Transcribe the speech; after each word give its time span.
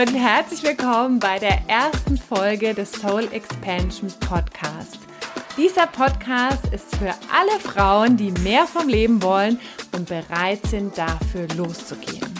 und 0.00 0.14
herzlich 0.14 0.62
willkommen 0.62 1.18
bei 1.18 1.40
der 1.40 1.58
ersten 1.66 2.18
Folge 2.18 2.72
des 2.72 2.92
Soul 2.92 3.26
Expansion 3.32 4.08
Podcasts. 4.20 5.00
Dieser 5.56 5.88
Podcast 5.88 6.64
ist 6.72 6.94
für 6.94 7.12
alle 7.34 7.58
Frauen, 7.58 8.16
die 8.16 8.30
mehr 8.42 8.68
vom 8.68 8.88
Leben 8.88 9.20
wollen 9.24 9.58
und 9.90 10.08
bereit 10.08 10.64
sind, 10.68 10.96
dafür 10.96 11.48
loszugehen. 11.56 12.32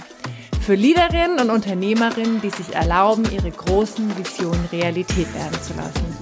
Für 0.61 0.77
Leaderinnen 0.77 1.41
und 1.41 1.51
Unternehmerinnen, 1.51 2.41
die 2.41 2.51
sich 2.51 2.77
erlauben, 2.77 3.25
ihre 3.33 3.51
großen 3.51 4.17
Visionen 4.17 4.67
Realität 4.71 5.35
werden 5.35 5.61
zu 5.61 5.75
lassen. 5.75 6.17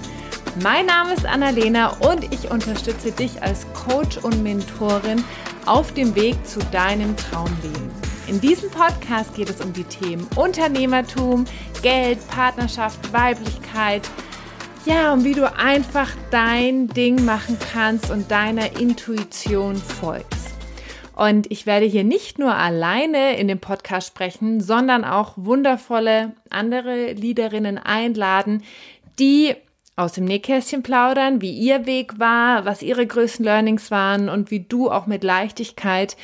Mein 0.63 0.87
Name 0.87 1.13
ist 1.13 1.27
Annalena 1.27 1.89
und 1.99 2.33
ich 2.33 2.49
unterstütze 2.49 3.11
dich 3.11 3.43
als 3.43 3.67
Coach 3.75 4.17
und 4.17 4.41
Mentorin 4.41 5.23
auf 5.67 5.93
dem 5.93 6.15
Weg 6.15 6.35
zu 6.47 6.57
deinem 6.71 7.15
Traumleben. 7.15 8.06
In 8.27 8.41
diesem 8.41 8.69
Podcast 8.69 9.33
geht 9.35 9.49
es 9.49 9.61
um 9.61 9.71
die 9.71 9.85
Themen 9.85 10.27
Unternehmertum, 10.35 11.45
Geld, 11.81 12.19
Partnerschaft, 12.27 13.13
Weiblichkeit. 13.13 14.01
Ja, 14.85 15.13
um 15.13 15.23
wie 15.23 15.33
du 15.33 15.49
einfach 15.57 16.11
dein 16.29 16.89
Ding 16.89 17.23
machen 17.23 17.57
kannst 17.71 18.11
und 18.11 18.29
deiner 18.29 18.77
Intuition 18.81 19.77
folgst. 19.77 20.55
Und 21.15 21.49
ich 21.49 21.65
werde 21.65 21.85
hier 21.85 22.03
nicht 22.03 22.37
nur 22.37 22.53
alleine 22.53 23.37
in 23.37 23.47
dem 23.47 23.59
Podcast 23.59 24.07
sprechen, 24.07 24.59
sondern 24.59 25.05
auch 25.05 25.33
wundervolle 25.37 26.33
andere 26.49 27.13
Liederinnen 27.13 27.77
einladen, 27.77 28.63
die 29.19 29.55
aus 29.95 30.11
dem 30.11 30.25
Nähkästchen 30.25 30.83
plaudern, 30.83 31.41
wie 31.41 31.51
ihr 31.51 31.85
Weg 31.85 32.19
war, 32.19 32.65
was 32.65 32.81
ihre 32.81 33.07
größten 33.07 33.45
Learnings 33.45 33.89
waren 33.89 34.27
und 34.27 34.51
wie 34.51 34.59
du 34.59 34.91
auch 34.91 35.07
mit 35.07 35.23
Leichtigkeit 35.23 36.17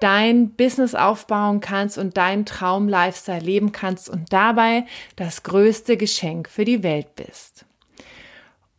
dein 0.00 0.50
Business 0.50 0.94
aufbauen 0.94 1.60
kannst 1.60 1.98
und 1.98 2.16
deinen 2.16 2.46
Traum-Lifestyle 2.46 3.40
leben 3.40 3.72
kannst 3.72 4.08
und 4.08 4.32
dabei 4.32 4.84
das 5.16 5.42
größte 5.42 5.96
Geschenk 5.96 6.48
für 6.48 6.64
die 6.64 6.82
Welt 6.82 7.14
bist. 7.14 7.64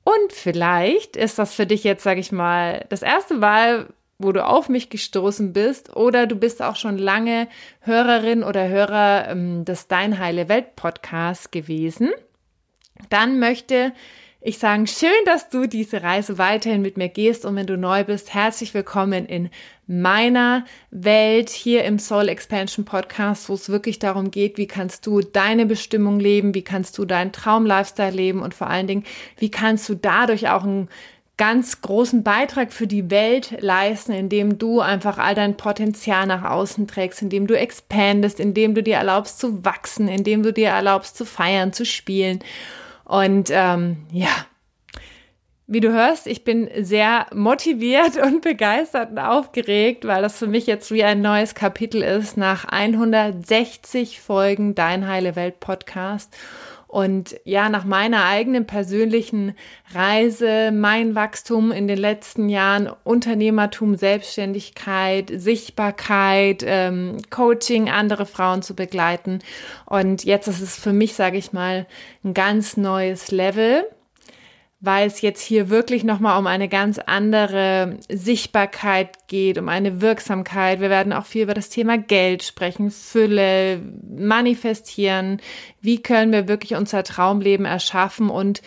Und 0.03 0.33
vielleicht 0.33 1.15
ist 1.15 1.37
das 1.39 1.53
für 1.53 1.65
dich 1.65 1.83
jetzt, 1.83 2.03
sage 2.03 2.19
ich 2.19 2.31
mal, 2.31 2.85
das 2.89 3.03
erste 3.03 3.35
Mal, 3.35 3.87
wo 4.17 4.31
du 4.31 4.45
auf 4.45 4.69
mich 4.69 4.89
gestoßen 4.89 5.53
bist 5.53 5.95
oder 5.95 6.27
du 6.27 6.35
bist 6.35 6.61
auch 6.61 6.75
schon 6.75 6.97
lange 6.97 7.47
Hörerin 7.81 8.43
oder 8.43 8.67
Hörer 8.67 9.29
ähm, 9.29 9.65
des 9.65 9.87
Dein 9.87 10.19
Heile 10.19 10.49
Welt 10.49 10.75
Podcasts 10.75 11.51
gewesen. 11.51 12.11
Dann 13.09 13.39
möchte 13.39 13.93
ich 14.43 14.57
sage 14.57 14.87
schön, 14.87 15.09
dass 15.25 15.49
du 15.49 15.67
diese 15.67 16.01
Reise 16.01 16.39
weiterhin 16.39 16.81
mit 16.81 16.97
mir 16.97 17.09
gehst. 17.09 17.45
Und 17.45 17.55
wenn 17.55 17.67
du 17.67 17.77
neu 17.77 18.03
bist, 18.03 18.33
herzlich 18.33 18.73
willkommen 18.73 19.27
in 19.27 19.51
meiner 19.85 20.65
Welt 20.89 21.51
hier 21.51 21.83
im 21.83 21.99
Soul 21.99 22.27
Expansion 22.27 22.83
Podcast, 22.83 23.49
wo 23.49 23.53
es 23.53 23.69
wirklich 23.69 23.99
darum 23.99 24.31
geht, 24.31 24.57
wie 24.57 24.65
kannst 24.65 25.05
du 25.05 25.21
deine 25.21 25.67
Bestimmung 25.67 26.19
leben, 26.19 26.55
wie 26.55 26.63
kannst 26.63 26.97
du 26.97 27.05
deinen 27.05 27.31
Traum-Lifestyle 27.31 28.09
leben 28.09 28.41
und 28.41 28.55
vor 28.55 28.67
allen 28.67 28.87
Dingen, 28.87 29.03
wie 29.37 29.51
kannst 29.51 29.87
du 29.89 29.93
dadurch 29.93 30.49
auch 30.49 30.63
einen 30.63 30.89
ganz 31.37 31.81
großen 31.81 32.23
Beitrag 32.23 32.73
für 32.73 32.87
die 32.87 33.11
Welt 33.11 33.57
leisten, 33.59 34.11
indem 34.11 34.57
du 34.57 34.79
einfach 34.79 35.19
all 35.19 35.35
dein 35.35 35.55
Potenzial 35.55 36.25
nach 36.25 36.49
außen 36.49 36.87
trägst, 36.87 37.21
indem 37.21 37.45
du 37.45 37.55
expandest, 37.55 38.39
indem 38.39 38.73
du 38.73 38.81
dir 38.81 38.95
erlaubst 38.95 39.39
zu 39.39 39.63
wachsen, 39.63 40.07
indem 40.07 40.41
du 40.41 40.51
dir 40.51 40.69
erlaubst 40.69 41.15
zu 41.15 41.25
feiern, 41.25 41.73
zu 41.73 41.85
spielen 41.85 42.39
und 43.11 43.49
ähm, 43.51 43.97
ja, 44.13 44.29
wie 45.67 45.81
du 45.81 45.91
hörst, 45.91 46.27
ich 46.27 46.45
bin 46.45 46.69
sehr 46.79 47.25
motiviert 47.33 48.15
und 48.15 48.41
begeistert 48.41 49.11
und 49.11 49.19
aufgeregt, 49.19 50.07
weil 50.07 50.21
das 50.21 50.37
für 50.37 50.47
mich 50.47 50.65
jetzt 50.65 50.91
wie 50.91 51.03
ein 51.03 51.21
neues 51.21 51.53
Kapitel 51.53 52.03
ist 52.03 52.37
nach 52.37 52.63
160 52.63 54.21
Folgen 54.21 54.75
Dein 54.75 55.09
Heile 55.09 55.35
Welt 55.35 55.59
Podcast. 55.59 56.33
Und 56.91 57.39
ja, 57.45 57.69
nach 57.69 57.85
meiner 57.85 58.25
eigenen 58.25 58.67
persönlichen 58.67 59.55
Reise, 59.93 60.73
mein 60.73 61.15
Wachstum 61.15 61.71
in 61.71 61.87
den 61.87 61.97
letzten 61.97 62.49
Jahren, 62.49 62.91
Unternehmertum, 63.05 63.95
Selbstständigkeit, 63.95 65.31
Sichtbarkeit, 65.33 66.65
ähm, 66.67 67.19
Coaching, 67.29 67.89
andere 67.89 68.25
Frauen 68.25 68.61
zu 68.61 68.75
begleiten. 68.75 69.39
Und 69.85 70.25
jetzt 70.25 70.49
ist 70.49 70.59
es 70.59 70.77
für 70.77 70.91
mich, 70.91 71.13
sage 71.13 71.37
ich 71.37 71.53
mal, 71.53 71.87
ein 72.25 72.33
ganz 72.33 72.75
neues 72.75 73.31
Level 73.31 73.85
weil 74.81 75.05
es 75.07 75.21
jetzt 75.21 75.41
hier 75.41 75.69
wirklich 75.69 76.03
nochmal 76.03 76.39
um 76.39 76.47
eine 76.47 76.67
ganz 76.67 76.97
andere 76.97 77.99
Sichtbarkeit 78.09 79.27
geht, 79.27 79.59
um 79.59 79.69
eine 79.69 80.01
Wirksamkeit. 80.01 80.81
Wir 80.81 80.89
werden 80.89 81.13
auch 81.13 81.27
viel 81.27 81.43
über 81.43 81.53
das 81.53 81.69
Thema 81.69 81.99
Geld 81.99 82.41
sprechen, 82.41 82.89
Fülle, 82.89 83.79
manifestieren. 84.09 85.39
Wie 85.81 86.01
können 86.01 86.31
wir 86.31 86.47
wirklich 86.47 86.73
unser 86.75 87.03
Traumleben 87.03 87.67
erschaffen 87.67 88.31
und 88.31 88.63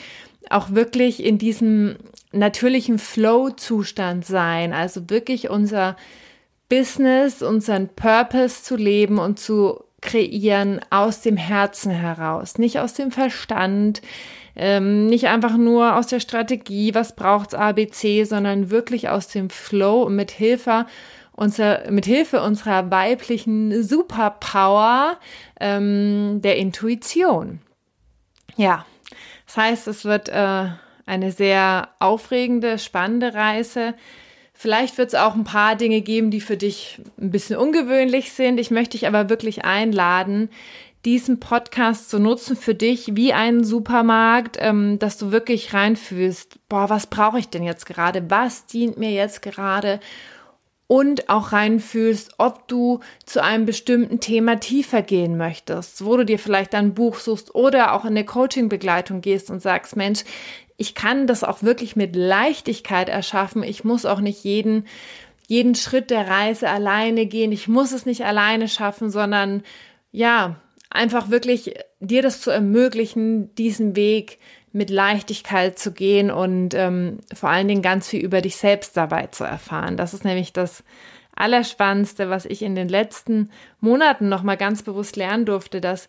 auch 0.50 0.70
wirklich 0.70 1.24
in 1.24 1.38
diesem 1.38 1.96
natürlichen 2.30 3.00
Flow-Zustand 3.00 4.24
sein, 4.24 4.72
also 4.72 5.10
wirklich 5.10 5.50
unser 5.50 5.96
Business, 6.68 7.42
unseren 7.42 7.88
Purpose 7.88 8.62
zu 8.62 8.76
leben 8.76 9.18
und 9.18 9.40
zu 9.40 9.82
kreieren 10.00 10.80
aus 10.90 11.22
dem 11.22 11.36
Herzen 11.36 11.90
heraus, 11.90 12.58
nicht 12.58 12.78
aus 12.78 12.94
dem 12.94 13.10
Verstand, 13.10 14.00
ähm, 14.56 15.06
nicht 15.06 15.28
einfach 15.28 15.56
nur 15.56 15.96
aus 15.96 16.06
der 16.06 16.20
Strategie, 16.20 16.94
was 16.94 17.16
braucht's 17.16 17.54
ABC, 17.54 18.24
sondern 18.24 18.70
wirklich 18.70 19.08
aus 19.08 19.28
dem 19.28 19.50
Flow 19.50 20.02
und 20.02 20.16
mit 20.16 20.30
Hilfe 20.30 20.86
unser, 21.32 21.90
mit 21.90 22.06
Hilfe 22.06 22.42
unserer 22.42 22.90
weiblichen 22.90 23.82
Superpower 23.82 25.18
ähm, 25.60 26.40
der 26.42 26.56
Intuition. 26.56 27.60
Ja, 28.56 28.86
das 29.46 29.56
heißt, 29.56 29.88
es 29.88 30.04
wird 30.04 30.28
äh, 30.28 30.66
eine 31.06 31.32
sehr 31.32 31.88
aufregende, 31.98 32.78
spannende 32.78 33.34
Reise. 33.34 33.94
Vielleicht 34.52 34.96
wird 34.96 35.08
es 35.08 35.14
auch 35.16 35.34
ein 35.34 35.44
paar 35.44 35.74
Dinge 35.74 36.00
geben, 36.00 36.30
die 36.30 36.40
für 36.40 36.56
dich 36.56 37.00
ein 37.20 37.30
bisschen 37.30 37.56
ungewöhnlich 37.56 38.32
sind. 38.32 38.58
Ich 38.60 38.70
möchte 38.70 38.96
dich 38.96 39.08
aber 39.08 39.28
wirklich 39.28 39.64
einladen, 39.64 40.48
diesen 41.04 41.38
Podcast 41.38 42.08
zu 42.08 42.18
nutzen 42.18 42.56
für 42.56 42.74
dich 42.74 43.14
wie 43.14 43.32
einen 43.32 43.64
Supermarkt, 43.64 44.56
ähm, 44.58 44.98
dass 44.98 45.18
du 45.18 45.32
wirklich 45.32 45.74
reinfühlst, 45.74 46.58
boah, 46.68 46.88
was 46.88 47.06
brauche 47.06 47.38
ich 47.38 47.48
denn 47.48 47.62
jetzt 47.62 47.86
gerade? 47.86 48.30
Was 48.30 48.66
dient 48.66 48.96
mir 48.98 49.10
jetzt 49.10 49.42
gerade? 49.42 50.00
Und 50.86 51.30
auch 51.30 51.52
reinfühlst, 51.52 52.34
ob 52.38 52.68
du 52.68 53.00
zu 53.24 53.42
einem 53.42 53.64
bestimmten 53.64 54.20
Thema 54.20 54.60
tiefer 54.60 55.02
gehen 55.02 55.36
möchtest, 55.36 56.04
wo 56.04 56.16
du 56.16 56.24
dir 56.24 56.38
vielleicht 56.38 56.74
ein 56.74 56.94
Buch 56.94 57.18
suchst 57.18 57.54
oder 57.54 57.94
auch 57.94 58.04
in 58.04 58.10
eine 58.10 58.24
Coaching-Begleitung 58.24 59.22
gehst 59.22 59.50
und 59.50 59.60
sagst, 59.62 59.96
Mensch, 59.96 60.24
ich 60.76 60.94
kann 60.94 61.26
das 61.26 61.44
auch 61.44 61.62
wirklich 61.62 61.96
mit 61.96 62.16
Leichtigkeit 62.16 63.08
erschaffen. 63.08 63.62
Ich 63.62 63.84
muss 63.84 64.04
auch 64.04 64.20
nicht 64.20 64.44
jeden, 64.44 64.86
jeden 65.46 65.74
Schritt 65.74 66.10
der 66.10 66.28
Reise 66.28 66.68
alleine 66.68 67.26
gehen. 67.26 67.52
Ich 67.52 67.68
muss 67.68 67.92
es 67.92 68.06
nicht 68.06 68.24
alleine 68.24 68.68
schaffen, 68.68 69.10
sondern 69.10 69.62
ja, 70.10 70.56
einfach 70.94 71.28
wirklich 71.28 71.74
dir 72.00 72.22
das 72.22 72.40
zu 72.40 72.50
ermöglichen, 72.50 73.54
diesen 73.56 73.96
Weg 73.96 74.38
mit 74.72 74.90
Leichtigkeit 74.90 75.78
zu 75.78 75.92
gehen 75.92 76.30
und 76.30 76.74
ähm, 76.74 77.18
vor 77.32 77.50
allen 77.50 77.68
Dingen 77.68 77.82
ganz 77.82 78.08
viel 78.08 78.24
über 78.24 78.40
dich 78.40 78.56
selbst 78.56 78.96
dabei 78.96 79.26
zu 79.26 79.44
erfahren. 79.44 79.96
Das 79.96 80.14
ist 80.14 80.24
nämlich 80.24 80.52
das 80.52 80.82
Allerspannendste, 81.36 82.30
was 82.30 82.44
ich 82.46 82.62
in 82.62 82.74
den 82.74 82.88
letzten 82.88 83.50
Monaten 83.80 84.28
nochmal 84.28 84.56
ganz 84.56 84.82
bewusst 84.82 85.16
lernen 85.16 85.44
durfte, 85.44 85.80
dass 85.80 86.08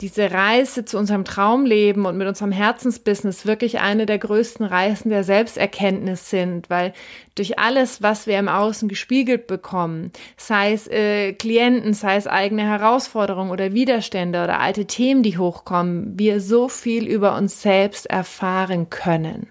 diese 0.00 0.32
Reise 0.32 0.84
zu 0.84 0.98
unserem 0.98 1.24
Traumleben 1.24 2.06
und 2.06 2.16
mit 2.16 2.26
unserem 2.26 2.50
Herzensbusiness 2.50 3.46
wirklich 3.46 3.78
eine 3.78 4.06
der 4.06 4.18
größten 4.18 4.66
Reisen 4.66 5.10
der 5.10 5.22
Selbsterkenntnis 5.22 6.28
sind, 6.28 6.68
weil 6.70 6.92
durch 7.34 7.58
alles, 7.58 8.02
was 8.02 8.26
wir 8.26 8.38
im 8.38 8.48
Außen 8.48 8.88
gespiegelt 8.88 9.46
bekommen, 9.46 10.10
sei 10.36 10.72
es 10.72 10.88
äh, 10.88 11.32
Klienten, 11.34 11.94
sei 11.94 12.16
es 12.16 12.26
eigene 12.26 12.62
Herausforderungen 12.62 13.50
oder 13.50 13.74
Widerstände 13.74 14.42
oder 14.42 14.58
alte 14.58 14.86
Themen, 14.86 15.22
die 15.22 15.38
hochkommen, 15.38 16.18
wir 16.18 16.40
so 16.40 16.68
viel 16.68 17.06
über 17.06 17.36
uns 17.36 17.62
selbst 17.62 18.06
erfahren 18.06 18.90
können. 18.90 19.46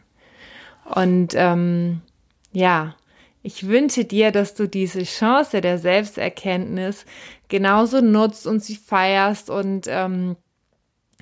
Und 0.94 1.34
ähm, 1.36 2.02
ja, 2.52 2.96
ich 3.44 3.68
wünsche 3.68 4.06
dir, 4.06 4.32
dass 4.32 4.54
du 4.54 4.68
diese 4.68 5.04
Chance 5.04 5.62
der 5.62 5.78
Selbsterkenntnis 5.78 7.06
genauso 7.48 8.02
nutzt 8.02 8.46
und 8.48 8.64
sie 8.64 8.76
feierst 8.76 9.50
und 9.50 9.88
ähm, 9.88 10.36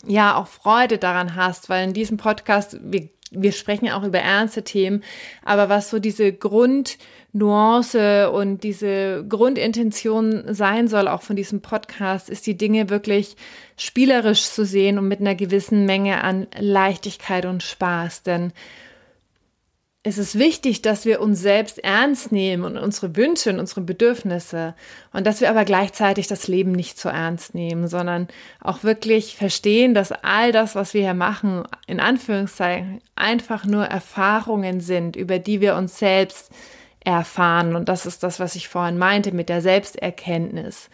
ja 0.06 0.36
auch 0.36 0.48
Freude 0.48 0.98
daran 0.98 1.36
hast, 1.36 1.70
weil 1.70 1.88
in 1.88 1.94
diesem 1.94 2.18
Podcast 2.18 2.78
wir 2.82 3.10
wir 3.32 3.52
sprechen 3.52 3.90
auch 3.90 4.04
über 4.04 4.20
ernste 4.20 4.64
Themen, 4.64 5.04
aber 5.44 5.70
was 5.70 5.90
so 5.90 6.00
diese 6.00 6.34
Grundnuance 6.34 8.32
und 8.32 8.64
diese 8.64 9.26
Grundintention 9.28 10.54
sein 10.54 10.88
soll, 10.88 11.08
auch 11.08 11.22
von 11.22 11.36
diesem 11.36 11.62
Podcast, 11.62 12.30
ist 12.30 12.48
die 12.48 12.58
Dinge 12.58 12.90
wirklich 12.90 13.36
spielerisch 13.78 14.44
zu 14.44 14.66
sehen 14.66 14.98
und 14.98 15.08
mit 15.08 15.20
einer 15.20 15.36
gewissen 15.36 15.86
Menge 15.86 16.24
an 16.24 16.48
Leichtigkeit 16.58 17.46
und 17.46 17.62
Spaß. 17.62 18.24
Denn 18.24 18.52
es 20.02 20.18
ist 20.18 20.40
wichtig, 20.40 20.82
dass 20.82 21.04
wir 21.04 21.20
uns 21.20 21.42
selbst 21.42 21.80
ernst 21.80 22.32
nehmen 22.32 22.64
und 22.64 22.78
unsere 22.78 23.18
Wünsche 23.18 23.50
und 23.50 23.60
unsere 23.60 23.82
Bedürfnisse 23.82 24.74
und 25.12 25.28
dass 25.28 25.42
wir 25.42 25.50
aber 25.50 25.66
gleichzeitig 25.66 26.28
das 26.28 26.48
Leben 26.48 26.72
nicht 26.72 26.98
so 26.98 27.10
ernst 27.10 27.54
nehmen, 27.54 27.90
sondern 27.90 28.30
auch 28.62 28.84
wirklich 28.84 29.36
verstehen, 29.36 29.94
dass 29.94 30.14
all 30.14 30.54
das, 30.54 30.74
was 30.74 30.94
wir 30.94 31.02
hier 31.02 31.14
machen, 31.14 31.64
in 31.86 32.00
Anführungszeichen 32.00 33.02
einfach 33.16 33.66
nur 33.66 33.86
Erfahrungen 33.86 34.80
sind, 34.80 35.18
über 35.18 35.38
die 35.38 35.60
wir 35.60 35.76
uns 35.76 36.00
selbst 36.00 36.50
erfahren. 37.04 37.76
Und 37.76 37.90
das 37.90 38.06
ist 38.06 38.24
das, 38.24 38.40
was 38.40 38.56
ich 38.56 38.70
vorhin 38.70 38.98
meinte 38.98 39.34
mit 39.34 39.50
der 39.50 39.62
Selbsterkenntnis. 39.62 40.90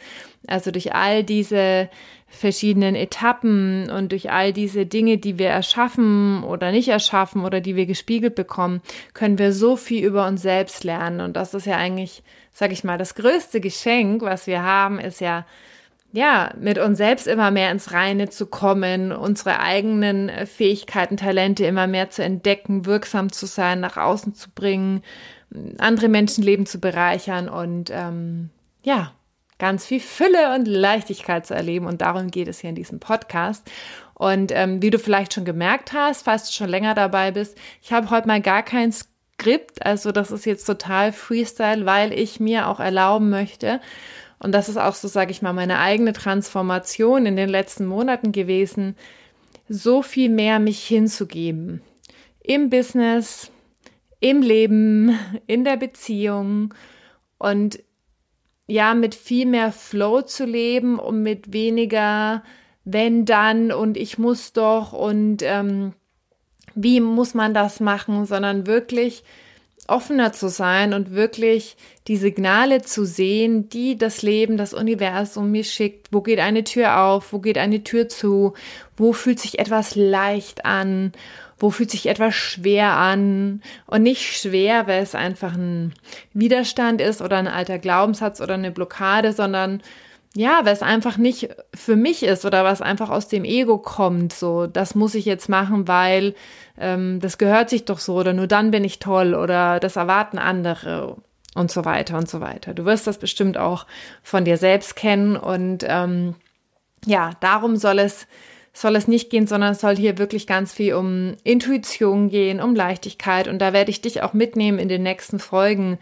Also 0.47 0.71
durch 0.71 0.93
all 0.93 1.23
diese 1.23 1.89
verschiedenen 2.27 2.95
Etappen 2.95 3.89
und 3.89 4.11
durch 4.11 4.31
all 4.31 4.53
diese 4.53 4.85
Dinge, 4.85 5.17
die 5.17 5.37
wir 5.39 5.49
erschaffen 5.49 6.43
oder 6.43 6.71
nicht 6.71 6.89
erschaffen 6.89 7.43
oder 7.43 7.61
die 7.61 7.75
wir 7.75 7.85
gespiegelt 7.85 8.35
bekommen, 8.35 8.81
können 9.13 9.37
wir 9.37 9.53
so 9.53 9.75
viel 9.75 10.03
über 10.05 10.27
uns 10.27 10.41
selbst 10.41 10.83
lernen. 10.83 11.21
Und 11.21 11.35
das 11.35 11.53
ist 11.53 11.65
ja 11.65 11.77
eigentlich, 11.77 12.23
sag 12.51 12.71
ich 12.71 12.83
mal, 12.83 12.97
das 12.97 13.15
größte 13.15 13.61
Geschenk, 13.61 14.21
was 14.21 14.47
wir 14.47 14.63
haben, 14.63 14.99
ist 14.99 15.21
ja, 15.21 15.45
ja, 16.11 16.53
mit 16.59 16.77
uns 16.77 16.97
selbst 16.97 17.27
immer 17.27 17.51
mehr 17.51 17.71
ins 17.71 17.91
Reine 17.91 18.29
zu 18.29 18.45
kommen, 18.45 19.11
unsere 19.11 19.59
eigenen 19.59 20.31
Fähigkeiten, 20.45 21.17
Talente 21.17 21.65
immer 21.65 21.87
mehr 21.87 22.09
zu 22.09 22.23
entdecken, 22.23 22.85
wirksam 22.85 23.31
zu 23.31 23.45
sein, 23.45 23.81
nach 23.81 23.97
außen 23.97 24.33
zu 24.33 24.49
bringen, 24.49 25.03
andere 25.77 26.07
Menschenleben 26.07 26.65
zu 26.65 26.79
bereichern 26.79 27.49
und 27.49 27.91
ähm, 27.93 28.49
ja, 28.83 29.13
ganz 29.57 29.85
viel 29.85 29.99
Fülle 29.99 30.53
und 30.55 30.67
Leichtigkeit 30.67 31.45
zu 31.45 31.53
erleben. 31.53 31.85
Und 31.85 32.01
darum 32.01 32.29
geht 32.31 32.47
es 32.47 32.59
hier 32.59 32.69
in 32.69 32.75
diesem 32.75 32.99
Podcast. 32.99 33.69
Und 34.13 34.51
ähm, 34.53 34.81
wie 34.81 34.89
du 34.89 34.99
vielleicht 34.99 35.33
schon 35.33 35.45
gemerkt 35.45 35.93
hast, 35.93 36.23
falls 36.23 36.47
du 36.47 36.53
schon 36.53 36.69
länger 36.69 36.95
dabei 36.95 37.31
bist, 37.31 37.57
ich 37.81 37.91
habe 37.91 38.09
heute 38.09 38.27
mal 38.27 38.41
gar 38.41 38.63
kein 38.63 38.91
Skript. 38.91 39.85
Also 39.85 40.11
das 40.11 40.31
ist 40.31 40.45
jetzt 40.45 40.65
total 40.65 41.11
Freestyle, 41.11 41.85
weil 41.85 42.13
ich 42.13 42.39
mir 42.39 42.67
auch 42.67 42.79
erlauben 42.79 43.29
möchte. 43.29 43.81
Und 44.39 44.51
das 44.51 44.69
ist 44.69 44.77
auch 44.77 44.95
so, 44.95 45.07
sage 45.07 45.31
ich 45.31 45.41
mal, 45.41 45.53
meine 45.53 45.79
eigene 45.79 46.13
Transformation 46.13 47.25
in 47.25 47.35
den 47.35 47.49
letzten 47.49 47.85
Monaten 47.85 48.31
gewesen, 48.31 48.95
so 49.67 50.01
viel 50.01 50.29
mehr 50.29 50.59
mich 50.59 50.85
hinzugeben. 50.85 51.81
Im 52.41 52.69
Business, 52.69 53.51
im 54.19 54.41
Leben, 54.41 55.17
in 55.47 55.63
der 55.63 55.77
Beziehung 55.77 56.73
und 57.37 57.79
ja, 58.67 58.93
mit 58.93 59.15
viel 59.15 59.45
mehr 59.45 59.71
Flow 59.71 60.21
zu 60.21 60.45
leben 60.45 60.99
und 60.99 61.21
mit 61.21 61.53
weniger 61.53 62.43
wenn 62.85 63.25
dann 63.25 63.71
und 63.71 63.97
ich 63.97 64.19
muss 64.19 64.53
doch 64.53 64.93
und 64.93 65.41
ähm, 65.41 65.93
wie 66.75 66.99
muss 66.99 67.33
man 67.33 67.53
das 67.53 67.79
machen, 67.79 68.25
sondern 68.25 68.67
wirklich 68.67 69.23
offener 69.87 70.33
zu 70.33 70.49
sein 70.49 70.93
und 70.93 71.11
wirklich 71.11 71.77
die 72.07 72.17
Signale 72.17 72.81
zu 72.81 73.05
sehen, 73.05 73.69
die 73.69 73.97
das 73.97 74.21
Leben, 74.21 74.57
das 74.57 74.73
Universum 74.73 75.51
mir 75.51 75.63
schickt. 75.63 76.07
Wo 76.11 76.21
geht 76.21 76.39
eine 76.39 76.63
Tür 76.63 77.01
auf? 77.01 77.33
Wo 77.33 77.39
geht 77.39 77.57
eine 77.57 77.83
Tür 77.83 78.07
zu? 78.07 78.53
Wo 78.97 79.13
fühlt 79.13 79.39
sich 79.39 79.59
etwas 79.59 79.95
leicht 79.95 80.65
an? 80.65 81.11
Wo 81.57 81.69
fühlt 81.69 81.91
sich 81.91 82.07
etwas 82.07 82.35
schwer 82.35 82.91
an 82.91 83.61
und 83.87 84.03
nicht 84.03 84.37
schwer, 84.37 84.87
weil 84.87 85.01
es 85.01 85.15
einfach 85.15 85.53
ein 85.53 85.93
Widerstand 86.33 87.01
ist 87.01 87.21
oder 87.21 87.37
ein 87.37 87.47
alter 87.47 87.79
Glaubenssatz 87.79 88.41
oder 88.41 88.55
eine 88.55 88.71
Blockade, 88.71 89.31
sondern 89.31 89.81
ja, 90.35 90.59
weil 90.63 90.73
es 90.73 90.81
einfach 90.81 91.17
nicht 91.17 91.49
für 91.73 91.95
mich 91.95 92.23
ist 92.23 92.43
oder 92.43 92.65
was 92.65 92.81
einfach 92.81 93.09
aus 93.09 93.29
dem 93.29 93.45
Ego 93.45 93.77
kommt, 93.77 94.33
so, 94.33 94.67
das 94.67 94.93
muss 94.93 95.15
ich 95.15 95.23
jetzt 95.23 95.47
machen, 95.47 95.87
weil 95.87 96.35
ähm, 96.77 97.21
das 97.21 97.37
gehört 97.37 97.69
sich 97.69 97.85
doch 97.85 97.99
so 97.99 98.15
oder 98.15 98.33
nur 98.33 98.47
dann 98.47 98.69
bin 98.69 98.83
ich 98.83 98.99
toll 98.99 99.33
oder 99.33 99.79
das 99.79 99.95
erwarten 99.95 100.37
andere 100.37 101.15
und 101.55 101.71
so 101.71 101.85
weiter 101.85 102.17
und 102.17 102.29
so 102.29 102.41
weiter. 102.41 102.73
Du 102.73 102.83
wirst 102.83 103.07
das 103.07 103.17
bestimmt 103.17 103.57
auch 103.57 103.85
von 104.21 104.43
dir 104.43 104.57
selbst 104.57 104.97
kennen 104.97 105.37
und 105.37 105.85
ähm, 105.87 106.35
ja, 107.05 107.31
darum 107.39 107.77
soll 107.77 107.99
es 107.99 108.27
soll 108.75 108.95
es 108.97 109.07
nicht 109.07 109.29
gehen, 109.29 109.47
sondern 109.47 109.71
es 109.71 109.79
soll 109.79 109.95
hier 109.95 110.17
wirklich 110.17 110.47
ganz 110.47 110.73
viel 110.73 110.95
um 110.95 111.35
Intuition 111.43 112.29
gehen, 112.29 112.61
um 112.61 112.75
Leichtigkeit. 112.75 113.47
Und 113.47 113.59
da 113.59 113.71
werde 113.71 113.89
ich 113.89 114.01
dich 114.01 114.21
auch 114.21 114.33
mitnehmen 114.33 114.79
in 114.79 114.89
den 114.89 115.01
nächsten 115.01 115.39
Folgen 115.39 115.97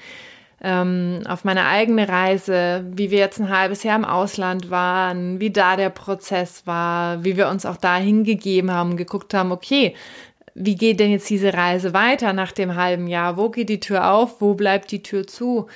ähm, 0.64 1.22
auf 1.28 1.44
meine 1.44 1.68
eigene 1.68 2.10
Reise, 2.10 2.84
wie 2.92 3.12
wir 3.12 3.20
jetzt 3.20 3.40
ein 3.40 3.56
halbes 3.56 3.84
Jahr 3.84 3.98
im 3.98 4.06
Ausland 4.06 4.72
waren, 4.72 5.40
wie 5.40 5.52
da 5.52 5.76
der 5.76 5.92
Prozess 5.92 6.66
war, 6.66 7.24
wie 7.24 7.38
wir 7.38 7.48
uns 7.48 7.68
auch 7.68 7.78
da 7.78 7.98
hingegeben 7.98 8.72
haben, 8.72 8.98
geguckt 8.98 9.36
haben, 9.36 9.52
okay, 9.52 9.94
wie 10.56 10.76
geht 10.76 11.00
denn 11.00 11.12
jetzt 11.12 11.30
diese 11.30 11.54
Reise 11.54 11.94
weiter 11.94 12.34
nach 12.34 12.52
dem 12.52 12.76
halben 12.76 13.08
Jahr? 13.08 13.38
Wo 13.38 13.50
geht 13.50 13.70
die 13.70 13.80
Tür 13.80 14.12
auf? 14.12 14.42
Wo 14.42 14.56
bleibt 14.56 14.92
die 14.92 15.04
Tür 15.04 15.28
zu? 15.28 15.68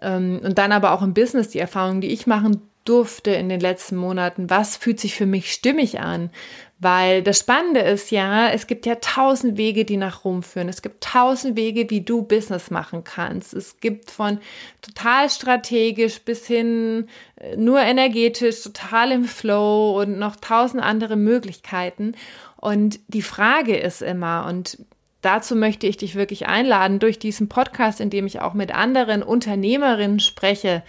Ähm, 0.00 0.40
und 0.44 0.56
dann 0.58 0.70
aber 0.70 0.92
auch 0.92 1.02
im 1.02 1.14
Business 1.14 1.48
die 1.48 1.58
Erfahrung, 1.58 2.00
die 2.00 2.12
ich 2.12 2.28
machen 2.28 2.60
durfte 2.84 3.30
in 3.30 3.48
den 3.48 3.60
letzten 3.60 3.96
Monaten, 3.96 4.50
was 4.50 4.76
fühlt 4.76 5.00
sich 5.00 5.14
für 5.14 5.26
mich 5.26 5.52
stimmig 5.52 6.00
an? 6.00 6.30
Weil 6.78 7.22
das 7.22 7.38
Spannende 7.38 7.80
ist 7.80 8.10
ja, 8.10 8.50
es 8.50 8.66
gibt 8.66 8.84
ja 8.84 8.96
tausend 8.96 9.56
Wege, 9.56 9.84
die 9.84 9.96
nach 9.96 10.24
Rom 10.24 10.42
führen. 10.42 10.68
Es 10.68 10.82
gibt 10.82 11.02
tausend 11.02 11.56
Wege, 11.56 11.88
wie 11.88 12.02
du 12.02 12.22
Business 12.22 12.70
machen 12.70 13.04
kannst. 13.04 13.54
Es 13.54 13.80
gibt 13.80 14.10
von 14.10 14.38
total 14.82 15.30
strategisch 15.30 16.20
bis 16.20 16.46
hin 16.46 17.08
äh, 17.36 17.56
nur 17.56 17.80
energetisch, 17.80 18.62
total 18.62 19.12
im 19.12 19.24
Flow 19.24 19.98
und 20.00 20.18
noch 20.18 20.36
tausend 20.36 20.82
andere 20.82 21.16
Möglichkeiten. 21.16 22.12
Und 22.56 23.00
die 23.08 23.22
Frage 23.22 23.76
ist 23.76 24.02
immer, 24.02 24.46
und 24.46 24.78
dazu 25.22 25.56
möchte 25.56 25.86
ich 25.86 25.96
dich 25.96 26.16
wirklich 26.16 26.48
einladen, 26.48 26.98
durch 26.98 27.18
diesen 27.18 27.48
Podcast, 27.48 28.00
in 28.00 28.10
dem 28.10 28.26
ich 28.26 28.40
auch 28.40 28.52
mit 28.52 28.74
anderen 28.74 29.22
Unternehmerinnen 29.22 30.20
spreche, 30.20 30.82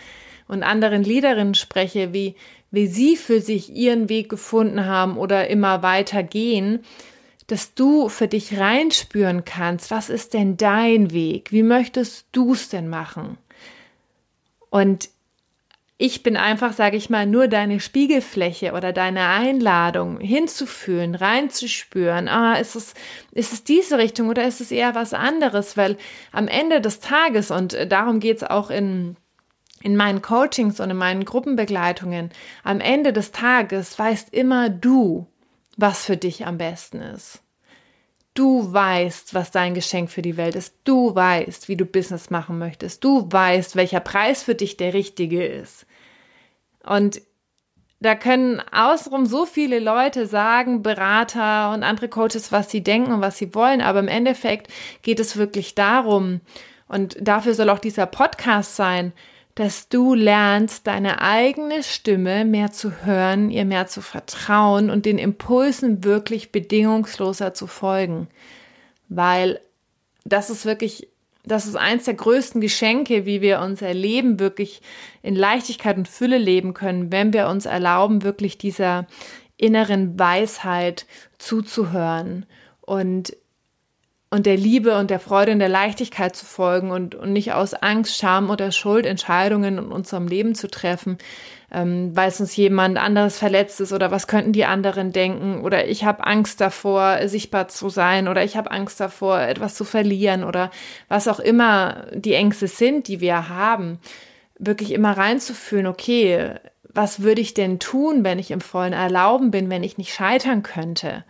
und 0.48 0.64
anderen 0.64 1.04
Liederinnen 1.04 1.56
spreche, 1.56 2.14
wie, 2.14 2.36
wie 2.72 2.88
sie 2.88 3.18
für 3.18 3.42
sich 3.42 3.74
ihren 3.74 4.10
Weg 4.10 4.30
gefunden 4.30 4.86
haben 4.86 5.18
oder 5.18 5.48
immer 5.50 5.82
weiter 5.82 6.24
gehen, 6.24 6.84
dass 7.48 7.74
du 7.74 8.10
für 8.10 8.28
dich 8.28 8.58
reinspüren 8.58 9.46
kannst, 9.46 9.92
was 9.92 10.10
ist 10.10 10.34
denn 10.34 10.58
dein 10.58 11.12
Weg? 11.12 11.52
Wie 11.52 11.64
möchtest 11.64 12.28
du 12.32 12.54
es 12.54 12.70
denn 12.70 12.90
machen? 12.90 13.38
Und 14.70 15.10
ich 15.98 16.24
bin 16.24 16.36
einfach, 16.36 16.74
sage 16.74 16.98
ich 16.98 17.10
mal, 17.10 17.26
nur 17.26 17.48
deine 17.48 17.80
Spiegelfläche 17.80 18.74
oder 18.74 18.92
deine 18.92 19.28
Einladung 19.28 20.20
hinzufühlen, 20.20 21.16
reinzuspüren. 21.16 22.28
Ah, 22.28 22.56
ist 22.56 22.76
es, 22.76 22.94
ist 23.32 23.54
es 23.54 23.64
diese 23.64 23.98
Richtung 23.98 24.28
oder 24.28 24.46
ist 24.46 24.60
es 24.60 24.72
eher 24.72 24.94
was 24.94 25.14
anderes? 25.14 25.78
Weil 25.78 25.98
am 26.34 26.50
Ende 26.50 26.82
des 26.82 27.00
Tages, 27.00 27.50
und 27.50 27.78
darum 27.90 28.20
geht 28.20 28.38
es 28.38 28.44
auch 28.44 28.70
in 28.72 29.16
in 29.86 29.96
meinen 29.96 30.24
Coachings 30.24 30.80
und 30.80 30.90
in 30.90 30.98
meinen 30.98 31.26
Gruppenbegleitungen, 31.26 32.32
am 32.64 32.80
Ende 32.80 33.14
des 33.14 33.32
Tages 33.32 34.00
weißt 34.00 34.34
immer 34.34 34.68
du, 34.68 35.28
was 35.78 36.06
für 36.06 36.18
dich 36.18 36.48
am 36.48 36.58
besten 36.58 37.02
ist. 37.02 37.44
Du 38.34 38.74
weißt, 38.74 39.36
was 39.36 39.52
dein 39.52 39.76
Geschenk 39.76 40.10
für 40.10 40.24
die 40.24 40.38
Welt 40.38 40.56
ist. 40.56 40.74
Du 40.86 41.14
weißt, 41.14 41.70
wie 41.70 41.76
du 41.78 41.86
Business 41.86 42.32
machen 42.32 42.58
möchtest. 42.58 43.04
Du 43.04 43.32
weißt, 43.32 43.76
welcher 43.76 44.00
Preis 44.00 44.42
für 44.42 44.56
dich 44.56 44.76
der 44.76 44.96
richtige 44.96 45.46
ist. 45.46 45.86
Und 46.84 47.22
da 48.00 48.16
können 48.16 48.62
außenrum 48.72 49.28
so 49.28 49.46
viele 49.46 49.78
Leute 49.80 50.26
sagen, 50.26 50.82
Berater 50.82 51.72
und 51.72 51.84
andere 51.84 52.10
Coaches, 52.10 52.52
was 52.52 52.72
sie 52.72 52.82
denken 52.82 53.12
und 53.12 53.22
was 53.22 53.38
sie 53.38 53.54
wollen. 53.54 53.82
Aber 53.82 54.00
im 54.00 54.08
Endeffekt 54.08 54.68
geht 55.04 55.20
es 55.20 55.38
wirklich 55.38 55.76
darum, 55.76 56.42
und 56.88 57.18
dafür 57.20 57.56
soll 57.56 57.70
auch 57.70 57.80
dieser 57.80 58.06
Podcast 58.06 58.76
sein, 58.76 59.14
dass 59.56 59.88
du 59.88 60.14
lernst, 60.14 60.86
deine 60.86 61.22
eigene 61.22 61.82
Stimme 61.82 62.44
mehr 62.44 62.74
zu 62.74 63.06
hören, 63.06 63.50
ihr 63.50 63.64
mehr 63.64 63.88
zu 63.88 64.02
vertrauen 64.02 64.90
und 64.90 65.06
den 65.06 65.18
Impulsen 65.18 66.04
wirklich 66.04 66.52
bedingungsloser 66.52 67.54
zu 67.54 67.66
folgen. 67.66 68.28
Weil 69.08 69.62
das 70.26 70.50
ist 70.50 70.66
wirklich, 70.66 71.08
das 71.46 71.66
ist 71.68 71.78
eins 71.78 72.04
der 72.04 72.16
größten 72.16 72.60
Geschenke, 72.60 73.26
wie 73.26 73.40
wir 73.40 73.62
unser 73.62 73.94
Leben 73.94 74.42
wirklich 74.42 74.82
in 75.22 75.36
Leichtigkeit 75.36 75.96
und 75.96 76.10
Fülle 76.10 76.38
leben 76.38 76.74
können, 76.74 77.14
wenn 77.14 77.32
wir 77.32 77.48
uns 77.48 77.66
erlauben, 77.66 78.24
wirklich 78.24 78.58
dieser 78.58 79.08
inneren 79.56 80.20
Weisheit 80.20 81.06
zuzuhören 81.38 82.46
und 82.82 83.38
und 84.36 84.46
der 84.46 84.58
Liebe 84.58 84.98
und 84.98 85.10
der 85.10 85.20
Freude 85.20 85.54
und 85.54 85.60
der 85.60 85.70
Leichtigkeit 85.70 86.36
zu 86.36 86.46
folgen 86.46 86.92
und, 86.92 87.16
und 87.16 87.32
nicht 87.32 87.54
aus 87.54 87.74
Angst, 87.74 88.18
Scham 88.18 88.50
oder 88.50 88.72
Schuld 88.74 89.06
Entscheidungen 89.06 89.78
in 89.78 89.88
unserem 89.88 90.28
Leben 90.28 90.56
zu 90.56 90.68
treffen, 90.68 91.18
ähm, 91.72 92.12
weil 92.16 92.28
es 92.28 92.42
uns 92.42 92.54
jemand 92.56 92.98
anderes 92.98 93.40
verletzt 93.40 93.80
ist 93.80 93.94
oder 93.94 94.12
was 94.12 94.28
könnten 94.28 94.52
die 94.52 94.66
anderen 94.66 95.14
denken 95.14 95.62
oder 95.62 95.88
ich 95.88 96.04
habe 96.04 96.28
Angst 96.28 96.60
davor, 96.60 97.20
sichtbar 97.28 97.70
zu 97.70 97.88
sein 97.88 98.28
oder 98.28 98.44
ich 98.44 98.58
habe 98.58 98.72
Angst 98.72 99.00
davor, 99.00 99.40
etwas 99.40 99.74
zu 99.74 99.86
verlieren 99.86 100.44
oder 100.44 100.70
was 101.08 101.30
auch 101.30 101.40
immer 101.40 102.08
die 102.14 102.34
Ängste 102.34 102.68
sind, 102.68 103.08
die 103.08 103.22
wir 103.22 103.48
haben, 103.48 104.00
wirklich 104.60 104.92
immer 104.92 105.18
reinzufühlen, 105.18 105.88
okay, 105.88 106.56
was 106.84 107.22
würde 107.22 107.42
ich 107.42 107.54
denn 107.54 107.80
tun, 107.80 108.26
wenn 108.26 108.40
ich 108.40 108.52
im 108.52 108.62
vollen 108.62 108.94
Erlauben 108.94 109.52
bin, 109.52 109.70
wenn 109.70 109.84
ich 109.84 109.98
nicht 109.98 110.14
scheitern 110.14 110.62
könnte? 110.62 111.24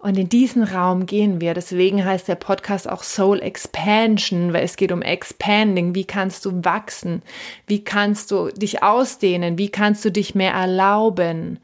Und 0.00 0.16
in 0.16 0.30
diesen 0.30 0.62
Raum 0.62 1.04
gehen 1.04 1.42
wir. 1.42 1.52
Deswegen 1.52 2.02
heißt 2.02 2.26
der 2.26 2.34
Podcast 2.34 2.88
auch 2.88 3.02
Soul 3.02 3.40
Expansion, 3.42 4.54
weil 4.54 4.64
es 4.64 4.76
geht 4.76 4.92
um 4.92 5.02
Expanding. 5.02 5.94
Wie 5.94 6.06
kannst 6.06 6.46
du 6.46 6.64
wachsen? 6.64 7.22
Wie 7.66 7.84
kannst 7.84 8.30
du 8.30 8.48
dich 8.48 8.82
ausdehnen? 8.82 9.58
Wie 9.58 9.68
kannst 9.68 10.02
du 10.02 10.10
dich 10.10 10.34
mehr 10.34 10.52
erlauben? 10.52 11.58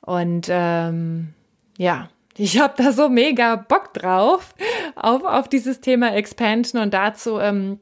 Und 0.00 0.46
ähm, 0.48 1.34
ja, 1.76 2.08
ich 2.38 2.58
habe 2.58 2.82
da 2.82 2.90
so 2.90 3.10
mega 3.10 3.56
Bock 3.56 3.92
drauf, 3.92 4.54
auf, 4.96 5.22
auf 5.22 5.46
dieses 5.46 5.82
Thema 5.82 6.14
Expansion. 6.14 6.80
Und 6.80 6.94
dazu 6.94 7.38
ähm, 7.38 7.80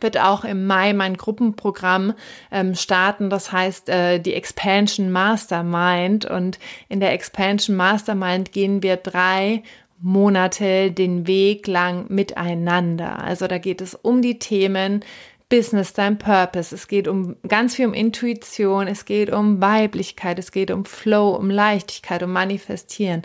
wird 0.00 0.18
auch 0.18 0.44
im 0.44 0.66
Mai 0.66 0.92
mein 0.92 1.16
Gruppenprogramm 1.16 2.14
ähm, 2.50 2.74
starten. 2.74 3.30
Das 3.30 3.52
heißt 3.52 3.88
äh, 3.88 4.18
die 4.18 4.34
Expansion 4.34 5.10
Mastermind. 5.10 6.24
Und 6.24 6.58
in 6.88 7.00
der 7.00 7.12
Expansion 7.12 7.76
Mastermind 7.76 8.52
gehen 8.52 8.82
wir 8.82 8.96
drei 8.96 9.62
Monate 10.00 10.92
den 10.92 11.26
Weg 11.26 11.66
lang 11.66 12.06
miteinander. 12.08 13.22
Also 13.22 13.46
da 13.46 13.58
geht 13.58 13.80
es 13.80 13.94
um 13.94 14.22
die 14.22 14.38
Themen 14.38 15.02
Business, 15.48 15.92
dein 15.92 16.18
Purpose. 16.18 16.74
Es 16.74 16.88
geht 16.88 17.06
um 17.06 17.36
ganz 17.46 17.76
viel 17.76 17.86
um 17.86 17.94
Intuition. 17.94 18.88
Es 18.88 19.04
geht 19.04 19.30
um 19.30 19.60
Weiblichkeit. 19.60 20.38
Es 20.38 20.50
geht 20.50 20.70
um 20.70 20.84
Flow, 20.84 21.30
um 21.30 21.50
Leichtigkeit, 21.50 22.22
um 22.22 22.32
Manifestieren. 22.32 23.22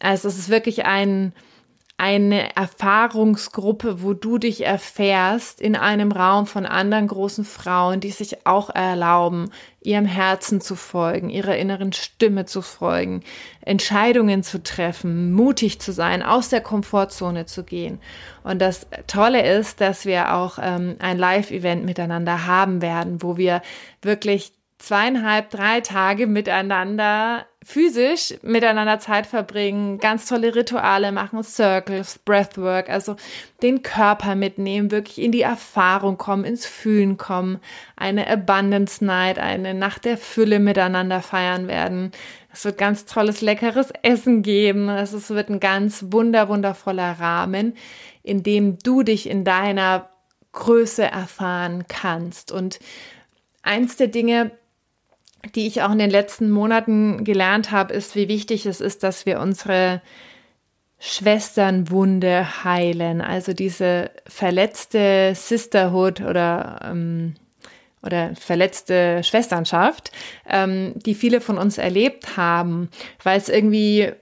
Also 0.00 0.28
es 0.28 0.38
ist 0.38 0.48
wirklich 0.48 0.84
ein 0.84 1.32
eine 1.98 2.54
Erfahrungsgruppe, 2.54 4.02
wo 4.02 4.12
du 4.12 4.36
dich 4.36 4.66
erfährst 4.66 5.62
in 5.62 5.76
einem 5.76 6.12
Raum 6.12 6.46
von 6.46 6.66
anderen 6.66 7.06
großen 7.06 7.44
Frauen, 7.44 8.00
die 8.00 8.10
sich 8.10 8.46
auch 8.46 8.68
erlauben, 8.68 9.50
ihrem 9.80 10.04
Herzen 10.04 10.60
zu 10.60 10.76
folgen, 10.76 11.30
ihrer 11.30 11.56
inneren 11.56 11.94
Stimme 11.94 12.44
zu 12.44 12.60
folgen, 12.60 13.22
Entscheidungen 13.62 14.42
zu 14.42 14.62
treffen, 14.62 15.32
mutig 15.32 15.80
zu 15.80 15.92
sein, 15.92 16.22
aus 16.22 16.50
der 16.50 16.60
Komfortzone 16.60 17.46
zu 17.46 17.64
gehen. 17.64 17.98
Und 18.42 18.60
das 18.60 18.86
Tolle 19.06 19.50
ist, 19.58 19.80
dass 19.80 20.04
wir 20.04 20.34
auch 20.34 20.58
ähm, 20.60 20.96
ein 20.98 21.16
Live-Event 21.16 21.86
miteinander 21.86 22.46
haben 22.46 22.82
werden, 22.82 23.22
wo 23.22 23.38
wir 23.38 23.62
wirklich 24.02 24.52
zweieinhalb, 24.78 25.48
drei 25.48 25.80
Tage 25.80 26.26
miteinander 26.26 27.46
physisch 27.66 28.34
miteinander 28.42 29.00
Zeit 29.00 29.26
verbringen, 29.26 29.98
ganz 29.98 30.26
tolle 30.26 30.54
Rituale 30.54 31.10
machen, 31.10 31.42
Circles, 31.42 32.20
Breathwork, 32.20 32.88
also 32.88 33.16
den 33.60 33.82
Körper 33.82 34.36
mitnehmen, 34.36 34.92
wirklich 34.92 35.20
in 35.20 35.32
die 35.32 35.42
Erfahrung 35.42 36.16
kommen, 36.16 36.44
ins 36.44 36.64
Fühlen 36.64 37.16
kommen, 37.16 37.58
eine 37.96 38.30
Abundance 38.30 39.04
Night, 39.04 39.40
eine 39.40 39.74
Nacht 39.74 40.04
der 40.04 40.16
Fülle 40.16 40.60
miteinander 40.60 41.20
feiern 41.22 41.66
werden. 41.66 42.12
Es 42.52 42.64
wird 42.64 42.78
ganz 42.78 43.04
tolles, 43.04 43.40
leckeres 43.40 43.88
Essen 44.02 44.42
geben. 44.42 44.88
Es 44.88 45.28
wird 45.28 45.50
ein 45.50 45.58
ganz 45.58 46.04
wunder, 46.10 46.48
wundervoller 46.48 47.18
Rahmen, 47.18 47.76
in 48.22 48.44
dem 48.44 48.78
du 48.78 49.02
dich 49.02 49.28
in 49.28 49.42
deiner 49.42 50.08
Größe 50.52 51.02
erfahren 51.02 51.84
kannst. 51.88 52.52
Und 52.52 52.78
eins 53.62 53.96
der 53.96 54.06
Dinge, 54.06 54.52
die 55.54 55.66
ich 55.66 55.82
auch 55.82 55.92
in 55.92 55.98
den 55.98 56.10
letzten 56.10 56.50
Monaten 56.50 57.24
gelernt 57.24 57.70
habe, 57.70 57.94
ist, 57.94 58.16
wie 58.16 58.28
wichtig 58.28 58.66
es 58.66 58.80
ist, 58.80 59.02
dass 59.02 59.26
wir 59.26 59.40
unsere 59.40 60.02
Schwesternwunde 60.98 62.64
heilen. 62.64 63.20
Also 63.20 63.52
diese 63.52 64.10
verletzte 64.26 65.34
Sisterhood 65.34 66.20
oder, 66.20 66.80
ähm, 66.84 67.34
oder 68.02 68.34
verletzte 68.34 69.22
Schwesternschaft, 69.22 70.10
ähm, 70.48 70.94
die 70.96 71.14
viele 71.14 71.40
von 71.40 71.58
uns 71.58 71.78
erlebt 71.78 72.36
haben, 72.36 72.88
weil 73.22 73.38
es 73.38 73.48
irgendwie 73.48 74.12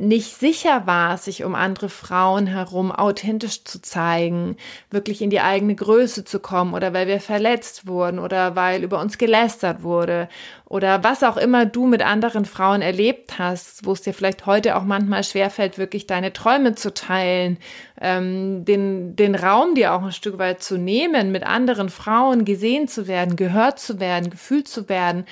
nicht 0.00 0.38
sicher 0.38 0.86
war, 0.86 1.18
sich 1.18 1.42
um 1.42 1.56
andere 1.56 1.88
Frauen 1.88 2.46
herum 2.46 2.92
authentisch 2.92 3.64
zu 3.64 3.82
zeigen, 3.82 4.56
wirklich 4.92 5.20
in 5.20 5.30
die 5.30 5.40
eigene 5.40 5.74
Größe 5.74 6.24
zu 6.24 6.38
kommen 6.38 6.72
oder 6.72 6.94
weil 6.94 7.08
wir 7.08 7.20
verletzt 7.20 7.88
wurden 7.88 8.20
oder 8.20 8.54
weil 8.54 8.84
über 8.84 9.00
uns 9.00 9.18
gelästert 9.18 9.82
wurde 9.82 10.28
oder 10.66 11.02
was 11.02 11.24
auch 11.24 11.36
immer 11.36 11.66
du 11.66 11.86
mit 11.86 12.00
anderen 12.02 12.44
Frauen 12.44 12.80
erlebt 12.80 13.40
hast, 13.40 13.86
wo 13.86 13.92
es 13.92 14.02
dir 14.02 14.14
vielleicht 14.14 14.46
heute 14.46 14.76
auch 14.76 14.84
manchmal 14.84 15.24
schwerfällt, 15.24 15.78
wirklich 15.78 16.06
deine 16.06 16.32
Träume 16.32 16.76
zu 16.76 16.94
teilen, 16.94 17.58
ähm, 18.00 18.64
den, 18.64 19.16
den 19.16 19.34
Raum 19.34 19.74
dir 19.74 19.94
auch 19.94 20.04
ein 20.04 20.12
Stück 20.12 20.38
weit 20.38 20.62
zu 20.62 20.78
nehmen, 20.78 21.32
mit 21.32 21.42
anderen 21.42 21.88
Frauen 21.88 22.44
gesehen 22.44 22.86
zu 22.86 23.08
werden, 23.08 23.34
gehört 23.34 23.80
zu 23.80 23.98
werden, 23.98 24.30
gefühlt 24.30 24.68
zu 24.68 24.88
werden 24.88 25.24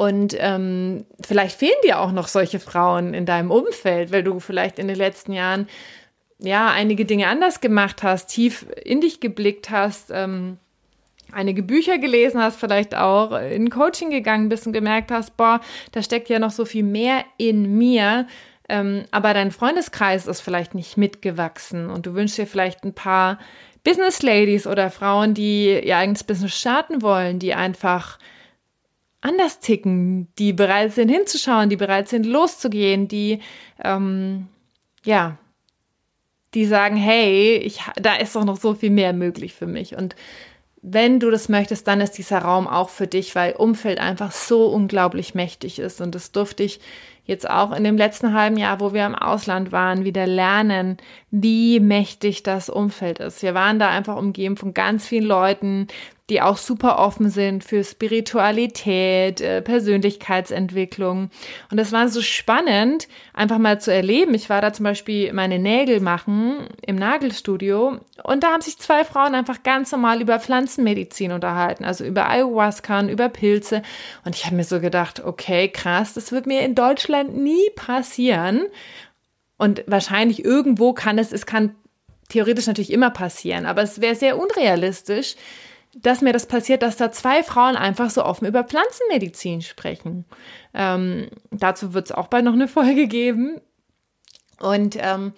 und 0.00 0.34
ähm, 0.38 1.04
vielleicht 1.22 1.58
fehlen 1.58 1.76
dir 1.84 2.00
auch 2.00 2.10
noch 2.10 2.26
solche 2.26 2.58
Frauen 2.58 3.12
in 3.12 3.26
deinem 3.26 3.50
Umfeld, 3.50 4.12
weil 4.12 4.22
du 4.22 4.40
vielleicht 4.40 4.78
in 4.78 4.88
den 4.88 4.96
letzten 4.96 5.34
Jahren 5.34 5.68
ja 6.38 6.70
einige 6.70 7.04
Dinge 7.04 7.26
anders 7.26 7.60
gemacht 7.60 8.02
hast, 8.02 8.28
tief 8.28 8.64
in 8.82 9.02
dich 9.02 9.20
geblickt 9.20 9.68
hast, 9.68 10.10
ähm, 10.10 10.56
einige 11.32 11.62
Bücher 11.62 11.98
gelesen 11.98 12.40
hast, 12.40 12.58
vielleicht 12.58 12.94
auch 12.94 13.38
in 13.38 13.68
Coaching 13.68 14.08
gegangen 14.08 14.48
bist 14.48 14.66
und 14.66 14.72
gemerkt 14.72 15.10
hast, 15.10 15.36
boah, 15.36 15.60
da 15.92 16.02
steckt 16.02 16.30
ja 16.30 16.38
noch 16.38 16.50
so 16.50 16.64
viel 16.64 16.82
mehr 16.82 17.22
in 17.36 17.76
mir. 17.76 18.26
Ähm, 18.70 19.04
aber 19.10 19.34
dein 19.34 19.50
Freundeskreis 19.50 20.26
ist 20.26 20.40
vielleicht 20.40 20.74
nicht 20.74 20.96
mitgewachsen 20.96 21.90
und 21.90 22.06
du 22.06 22.14
wünschst 22.14 22.38
dir 22.38 22.46
vielleicht 22.46 22.84
ein 22.84 22.94
paar 22.94 23.38
Business 23.84 24.22
Ladies 24.22 24.66
oder 24.66 24.88
Frauen, 24.88 25.34
die 25.34 25.78
ihr 25.78 25.98
eigenes 25.98 26.24
Business 26.24 26.56
starten 26.56 27.02
wollen, 27.02 27.38
die 27.38 27.52
einfach 27.52 28.18
anders 29.20 29.60
ticken, 29.60 30.28
die 30.38 30.52
bereit 30.52 30.92
sind 30.92 31.08
hinzuschauen, 31.08 31.68
die 31.68 31.76
bereit 31.76 32.08
sind 32.08 32.24
loszugehen, 32.26 33.08
die 33.08 33.40
ähm, 33.82 34.48
ja, 35.04 35.38
die 36.54 36.64
sagen, 36.66 36.96
hey, 36.96 37.56
ich, 37.56 37.80
da 37.96 38.16
ist 38.16 38.34
doch 38.34 38.44
noch 38.44 38.56
so 38.56 38.74
viel 38.74 38.90
mehr 38.90 39.12
möglich 39.12 39.54
für 39.54 39.66
mich. 39.66 39.96
Und 39.96 40.16
wenn 40.82 41.20
du 41.20 41.30
das 41.30 41.48
möchtest, 41.48 41.86
dann 41.86 42.00
ist 42.00 42.12
dieser 42.12 42.38
Raum 42.38 42.66
auch 42.66 42.88
für 42.88 43.06
dich, 43.06 43.34
weil 43.34 43.52
Umfeld 43.52 44.00
einfach 44.00 44.32
so 44.32 44.66
unglaublich 44.66 45.34
mächtig 45.34 45.78
ist. 45.78 46.00
Und 46.00 46.14
das 46.14 46.32
durfte 46.32 46.62
ich 46.62 46.80
jetzt 47.24 47.48
auch 47.48 47.72
in 47.72 47.84
dem 47.84 47.96
letzten 47.96 48.32
halben 48.32 48.56
Jahr, 48.56 48.80
wo 48.80 48.92
wir 48.92 49.06
im 49.06 49.14
Ausland 49.14 49.72
waren, 49.72 50.04
wieder 50.04 50.26
lernen, 50.26 50.96
wie 51.30 51.78
mächtig 51.78 52.42
das 52.42 52.68
Umfeld 52.68 53.20
ist. 53.20 53.42
Wir 53.42 53.54
waren 53.54 53.78
da 53.78 53.88
einfach 53.88 54.16
umgeben 54.16 54.56
von 54.56 54.74
ganz 54.74 55.06
vielen 55.06 55.26
Leuten, 55.26 55.86
die 56.30 56.40
auch 56.40 56.56
super 56.56 56.98
offen 56.98 57.28
sind 57.28 57.64
für 57.64 57.84
Spiritualität, 57.84 59.40
äh, 59.40 59.60
Persönlichkeitsentwicklung. 59.60 61.30
Und 61.70 61.76
das 61.76 61.92
war 61.92 62.08
so 62.08 62.22
spannend, 62.22 63.08
einfach 63.34 63.58
mal 63.58 63.80
zu 63.80 63.92
erleben. 63.92 64.32
Ich 64.34 64.48
war 64.48 64.62
da 64.62 64.72
zum 64.72 64.84
Beispiel 64.84 65.32
meine 65.32 65.58
Nägel 65.58 66.00
machen 66.00 66.68
im 66.86 66.96
Nagelstudio 66.96 67.98
und 68.22 68.42
da 68.42 68.52
haben 68.52 68.62
sich 68.62 68.78
zwei 68.78 69.04
Frauen 69.04 69.34
einfach 69.34 69.62
ganz 69.62 69.92
normal 69.92 70.22
über 70.22 70.38
Pflanzenmedizin 70.38 71.32
unterhalten, 71.32 71.84
also 71.84 72.04
über 72.04 72.28
Ayahuasca, 72.28 73.02
über 73.08 73.28
Pilze. 73.28 73.82
Und 74.24 74.36
ich 74.36 74.46
habe 74.46 74.56
mir 74.56 74.64
so 74.64 74.80
gedacht, 74.80 75.22
okay, 75.24 75.68
krass, 75.68 76.14
das 76.14 76.32
wird 76.32 76.46
mir 76.46 76.62
in 76.62 76.74
Deutschland 76.74 77.36
nie 77.36 77.70
passieren. 77.74 78.62
Und 79.56 79.84
wahrscheinlich 79.86 80.44
irgendwo 80.44 80.92
kann 80.92 81.18
es, 81.18 81.32
es 81.32 81.44
kann 81.44 81.74
theoretisch 82.30 82.66
natürlich 82.66 82.92
immer 82.92 83.10
passieren, 83.10 83.66
aber 83.66 83.82
es 83.82 84.00
wäre 84.00 84.14
sehr 84.14 84.38
unrealistisch, 84.38 85.34
dass 85.94 86.20
mir 86.20 86.32
das 86.32 86.46
passiert, 86.46 86.82
dass 86.82 86.96
da 86.96 87.10
zwei 87.10 87.42
Frauen 87.42 87.76
einfach 87.76 88.10
so 88.10 88.24
offen 88.24 88.46
über 88.46 88.64
Pflanzenmedizin 88.64 89.62
sprechen. 89.62 90.24
Ähm, 90.72 91.28
dazu 91.50 91.94
wird 91.94 92.06
es 92.06 92.12
auch 92.12 92.28
bald 92.28 92.44
noch 92.44 92.52
eine 92.52 92.68
Folge 92.68 93.08
geben. 93.08 93.60
Und 94.60 94.96
ähm, 95.00 95.32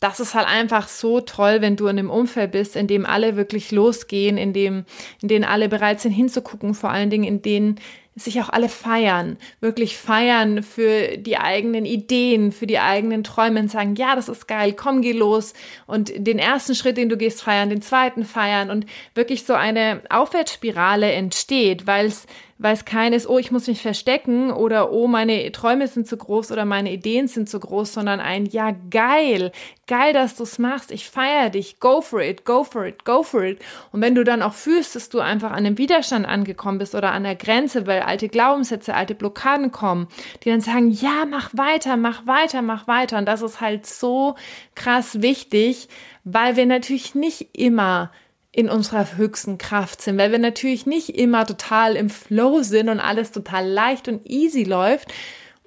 das 0.00 0.20
ist 0.20 0.34
halt 0.34 0.46
einfach 0.46 0.88
so 0.88 1.20
toll, 1.20 1.60
wenn 1.60 1.76
du 1.76 1.86
in 1.86 1.98
einem 1.98 2.10
Umfeld 2.10 2.52
bist, 2.52 2.76
in 2.76 2.86
dem 2.86 3.06
alle 3.06 3.36
wirklich 3.36 3.72
losgehen, 3.72 4.36
in 4.36 4.52
dem, 4.52 4.84
in 5.22 5.28
denen 5.28 5.44
alle 5.44 5.68
bereit 5.68 6.00
sind 6.00 6.12
hinzugucken, 6.12 6.74
vor 6.74 6.90
allen 6.90 7.10
Dingen 7.10 7.24
in 7.24 7.42
denen 7.42 7.80
sich 8.16 8.40
auch 8.40 8.48
alle 8.48 8.70
feiern, 8.70 9.36
wirklich 9.60 9.98
feiern 9.98 10.62
für 10.62 11.18
die 11.18 11.36
eigenen 11.36 11.84
Ideen, 11.84 12.50
für 12.50 12.66
die 12.66 12.78
eigenen 12.78 13.22
Träume 13.22 13.60
und 13.60 13.70
sagen, 13.70 13.94
ja, 13.94 14.16
das 14.16 14.30
ist 14.30 14.48
geil, 14.48 14.72
komm, 14.72 15.02
geh 15.02 15.12
los. 15.12 15.52
Und 15.86 16.12
den 16.16 16.38
ersten 16.38 16.74
Schritt, 16.74 16.96
den 16.96 17.10
du 17.10 17.18
gehst, 17.18 17.42
feiern, 17.42 17.68
den 17.68 17.82
zweiten 17.82 18.24
feiern. 18.24 18.70
Und 18.70 18.86
wirklich 19.14 19.44
so 19.44 19.52
eine 19.52 20.00
Aufwärtsspirale 20.08 21.12
entsteht, 21.12 21.86
weil 21.86 22.06
es 22.06 22.26
weil 22.58 22.74
es 22.74 22.84
keines, 22.84 23.28
oh, 23.28 23.38
ich 23.38 23.50
muss 23.50 23.66
mich 23.66 23.82
verstecken 23.82 24.50
oder 24.50 24.90
oh, 24.90 25.06
meine 25.06 25.50
Träume 25.52 25.88
sind 25.88 26.06
zu 26.06 26.16
groß 26.16 26.52
oder 26.52 26.64
meine 26.64 26.92
Ideen 26.92 27.28
sind 27.28 27.48
zu 27.48 27.60
groß, 27.60 27.92
sondern 27.92 28.20
ein, 28.20 28.46
ja, 28.46 28.74
geil, 28.90 29.52
geil, 29.86 30.12
dass 30.12 30.36
du 30.36 30.44
es 30.44 30.58
machst, 30.58 30.90
ich 30.90 31.08
feiere 31.08 31.50
dich, 31.50 31.80
go 31.80 32.00
for 32.00 32.20
it, 32.20 32.44
go 32.44 32.64
for 32.64 32.86
it, 32.86 33.04
go 33.04 33.22
for 33.22 33.42
it. 33.42 33.60
Und 33.92 34.00
wenn 34.00 34.14
du 34.14 34.24
dann 34.24 34.42
auch 34.42 34.54
fühlst, 34.54 34.96
dass 34.96 35.08
du 35.08 35.20
einfach 35.20 35.50
an 35.50 35.58
einem 35.58 35.78
Widerstand 35.78 36.26
angekommen 36.26 36.78
bist 36.78 36.94
oder 36.94 37.12
an 37.12 37.24
der 37.24 37.36
Grenze, 37.36 37.86
weil 37.86 38.00
alte 38.00 38.28
Glaubenssätze, 38.28 38.94
alte 38.94 39.14
Blockaden 39.14 39.70
kommen, 39.70 40.08
die 40.42 40.50
dann 40.50 40.60
sagen, 40.60 40.90
ja, 40.90 41.24
mach 41.28 41.50
weiter, 41.52 41.96
mach 41.96 42.26
weiter, 42.26 42.62
mach 42.62 42.88
weiter. 42.88 43.18
Und 43.18 43.26
das 43.26 43.42
ist 43.42 43.60
halt 43.60 43.86
so 43.86 44.34
krass 44.74 45.20
wichtig, 45.20 45.88
weil 46.24 46.56
wir 46.56 46.66
natürlich 46.66 47.14
nicht 47.14 47.50
immer 47.52 48.10
in 48.56 48.70
unserer 48.70 49.18
höchsten 49.18 49.58
Kraft 49.58 50.00
sind, 50.00 50.16
weil 50.16 50.32
wir 50.32 50.38
natürlich 50.38 50.86
nicht 50.86 51.10
immer 51.10 51.46
total 51.46 51.94
im 51.94 52.08
Flow 52.08 52.62
sind 52.62 52.88
und 52.88 53.00
alles 53.00 53.30
total 53.30 53.68
leicht 53.68 54.08
und 54.08 54.24
easy 54.24 54.64
läuft. 54.64 55.12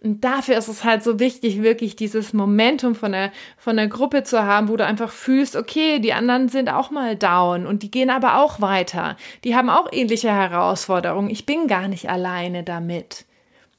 Und 0.01 0.23
dafür 0.23 0.57
ist 0.57 0.69
es 0.69 0.83
halt 0.83 1.03
so 1.03 1.19
wichtig, 1.19 1.61
wirklich 1.61 1.95
dieses 1.95 2.33
Momentum 2.33 2.95
von 2.95 3.11
der, 3.11 3.31
von 3.57 3.75
der 3.75 3.89
Gruppe 3.89 4.23
zu 4.23 4.43
haben, 4.43 4.69
wo 4.69 4.75
du 4.75 4.83
einfach 4.83 5.11
fühlst, 5.11 5.55
okay, 5.55 5.99
die 5.99 6.13
anderen 6.13 6.49
sind 6.49 6.71
auch 6.71 6.89
mal 6.89 7.15
down 7.15 7.67
und 7.67 7.83
die 7.83 7.91
gehen 7.91 8.09
aber 8.09 8.41
auch 8.41 8.59
weiter. 8.59 9.17
Die 9.43 9.55
haben 9.55 9.69
auch 9.69 9.87
ähnliche 9.91 10.31
Herausforderungen. 10.31 11.29
Ich 11.29 11.45
bin 11.45 11.67
gar 11.67 11.89
nicht 11.89 12.09
alleine 12.09 12.63
damit. 12.63 13.25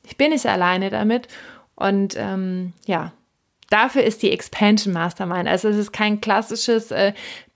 Ich 0.05 0.17
bin 0.17 0.31
nicht 0.31 0.47
alleine 0.47 0.91
damit. 0.91 1.27
Und 1.75 2.15
ähm, 2.17 2.75
ja, 2.87 3.13
dafür 3.71 4.05
ist 4.05 4.23
die 4.23 4.31
Expansion 4.31 4.95
Mastermind. 4.95 5.49
Also 5.49 5.69
es 5.69 5.77
ist 5.79 5.93
kein 5.93 6.21
klassisches 6.21 6.93
äh, 6.93 7.13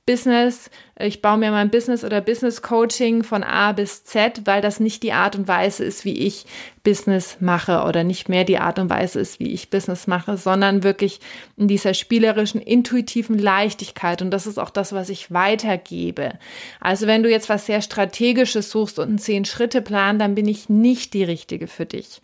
Business, 0.06 0.68
ich 0.98 1.22
baue 1.22 1.38
mir 1.38 1.50
mein 1.50 1.70
Business 1.70 2.04
oder 2.04 2.20
Business 2.20 2.60
Coaching 2.60 3.22
von 3.22 3.42
A 3.42 3.72
bis 3.72 4.04
Z, 4.04 4.42
weil 4.44 4.60
das 4.60 4.78
nicht 4.78 5.02
die 5.02 5.12
Art 5.12 5.34
und 5.34 5.48
Weise 5.48 5.82
ist, 5.82 6.04
wie 6.04 6.18
ich 6.18 6.44
Business 6.82 7.38
mache 7.40 7.84
oder 7.84 8.04
nicht 8.04 8.28
mehr 8.28 8.44
die 8.44 8.58
Art 8.58 8.78
und 8.78 8.90
Weise 8.90 9.18
ist, 9.18 9.40
wie 9.40 9.52
ich 9.52 9.70
Business 9.70 10.06
mache, 10.06 10.36
sondern 10.36 10.82
wirklich 10.82 11.20
in 11.56 11.68
dieser 11.68 11.94
spielerischen, 11.94 12.60
intuitiven 12.60 13.38
Leichtigkeit. 13.38 14.20
Und 14.20 14.30
das 14.30 14.46
ist 14.46 14.58
auch 14.58 14.70
das, 14.70 14.92
was 14.92 15.08
ich 15.08 15.32
weitergebe. 15.32 16.38
Also 16.80 17.06
wenn 17.06 17.22
du 17.22 17.30
jetzt 17.30 17.48
was 17.48 17.64
sehr 17.64 17.80
Strategisches 17.80 18.70
suchst 18.70 18.98
und 18.98 19.08
einen 19.08 19.18
Zehn-Schritte-Plan, 19.18 20.18
dann 20.18 20.34
bin 20.34 20.46
ich 20.46 20.68
nicht 20.68 21.14
die 21.14 21.24
Richtige 21.24 21.66
für 21.66 21.86
dich. 21.86 22.20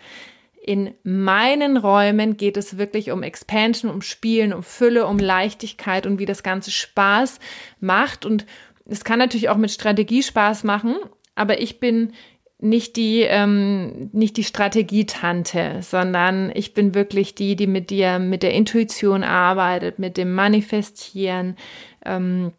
In 0.63 0.93
meinen 1.05 1.79
Räumen 1.79 2.37
geht 2.37 2.57
es 2.57 2.77
wirklich 2.77 3.11
um 3.11 3.23
Expansion, 3.23 3.91
um 3.91 4.03
Spielen, 4.03 4.53
um 4.53 4.63
Fülle, 4.63 5.07
um 5.07 5.19
Leichtigkeit 5.19 6.07
und 6.07 6.19
wie 6.19 6.27
das 6.27 6.43
Ganze 6.43 6.71
Spaß 6.71 7.39
macht. 7.81 8.27
Und 8.27 8.45
es 8.85 9.05
kann 9.05 9.19
natürlich 9.19 9.49
auch 9.49 9.57
mit 9.57 9.71
Strategie 9.71 10.23
Spaß 10.23 10.65
machen, 10.65 10.97
aber 11.35 11.61
ich 11.61 11.81
bin 11.81 12.13
nicht 12.59 12.97
die, 12.97 13.23
ähm, 13.23 14.11
nicht 14.13 14.37
die 14.37 14.45
Strategietante, 14.45 15.79
sondern 15.81 16.53
ich 16.55 16.75
bin 16.75 16.95
wirklich 16.95 17.35
die, 17.35 17.57
die 17.57 17.67
mit 17.67 17.89
dir, 17.89 18.19
mit 18.19 18.43
der 18.43 18.53
Intuition 18.53 19.25
arbeitet, 19.25 19.99
mit 19.99 20.19
dem 20.19 20.35
Manifestieren, 20.35 21.57
ähm, 22.05 22.53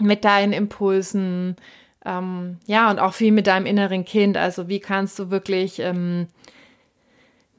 mit 0.00 0.24
deinen 0.24 0.52
Impulsen, 0.52 1.54
ähm, 2.04 2.58
ja, 2.66 2.90
und 2.90 2.98
auch 2.98 3.14
viel 3.14 3.30
mit 3.30 3.46
deinem 3.46 3.66
inneren 3.66 4.04
Kind. 4.04 4.36
Also 4.36 4.68
wie 4.68 4.80
kannst 4.80 5.18
du 5.18 5.30
wirklich 5.30 5.78
ähm, 5.78 6.26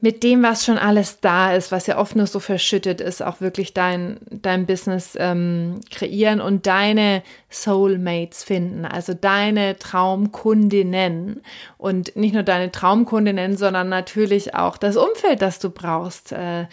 mit 0.02 0.22
dem, 0.22 0.42
was 0.42 0.64
schon 0.64 0.78
alles 0.78 1.20
da 1.20 1.54
ist, 1.54 1.72
was 1.72 1.86
ja 1.86 1.98
oft 1.98 2.16
nur 2.16 2.26
so 2.26 2.40
verschüttet 2.40 3.00
ist, 3.00 3.22
auch 3.22 3.40
wirklich 3.40 3.74
dein, 3.74 4.18
dein 4.30 4.64
Business 4.64 5.14
ähm, 5.18 5.80
kreieren 5.90 6.40
und 6.40 6.66
deine 6.66 7.22
Soulmates 7.50 8.42
finden, 8.42 8.86
also 8.86 9.12
deine 9.12 9.78
Traumkundinnen. 9.78 11.42
Und 11.76 12.16
nicht 12.16 12.32
nur 12.32 12.42
deine 12.42 12.72
Traumkundinnen, 12.72 13.56
sondern 13.58 13.90
natürlich 13.90 14.54
auch 14.54 14.78
das 14.78 14.96
Umfeld, 14.96 15.42
das 15.42 15.58
du 15.58 15.70
brauchst, 15.70 16.32
äh, 16.32 16.66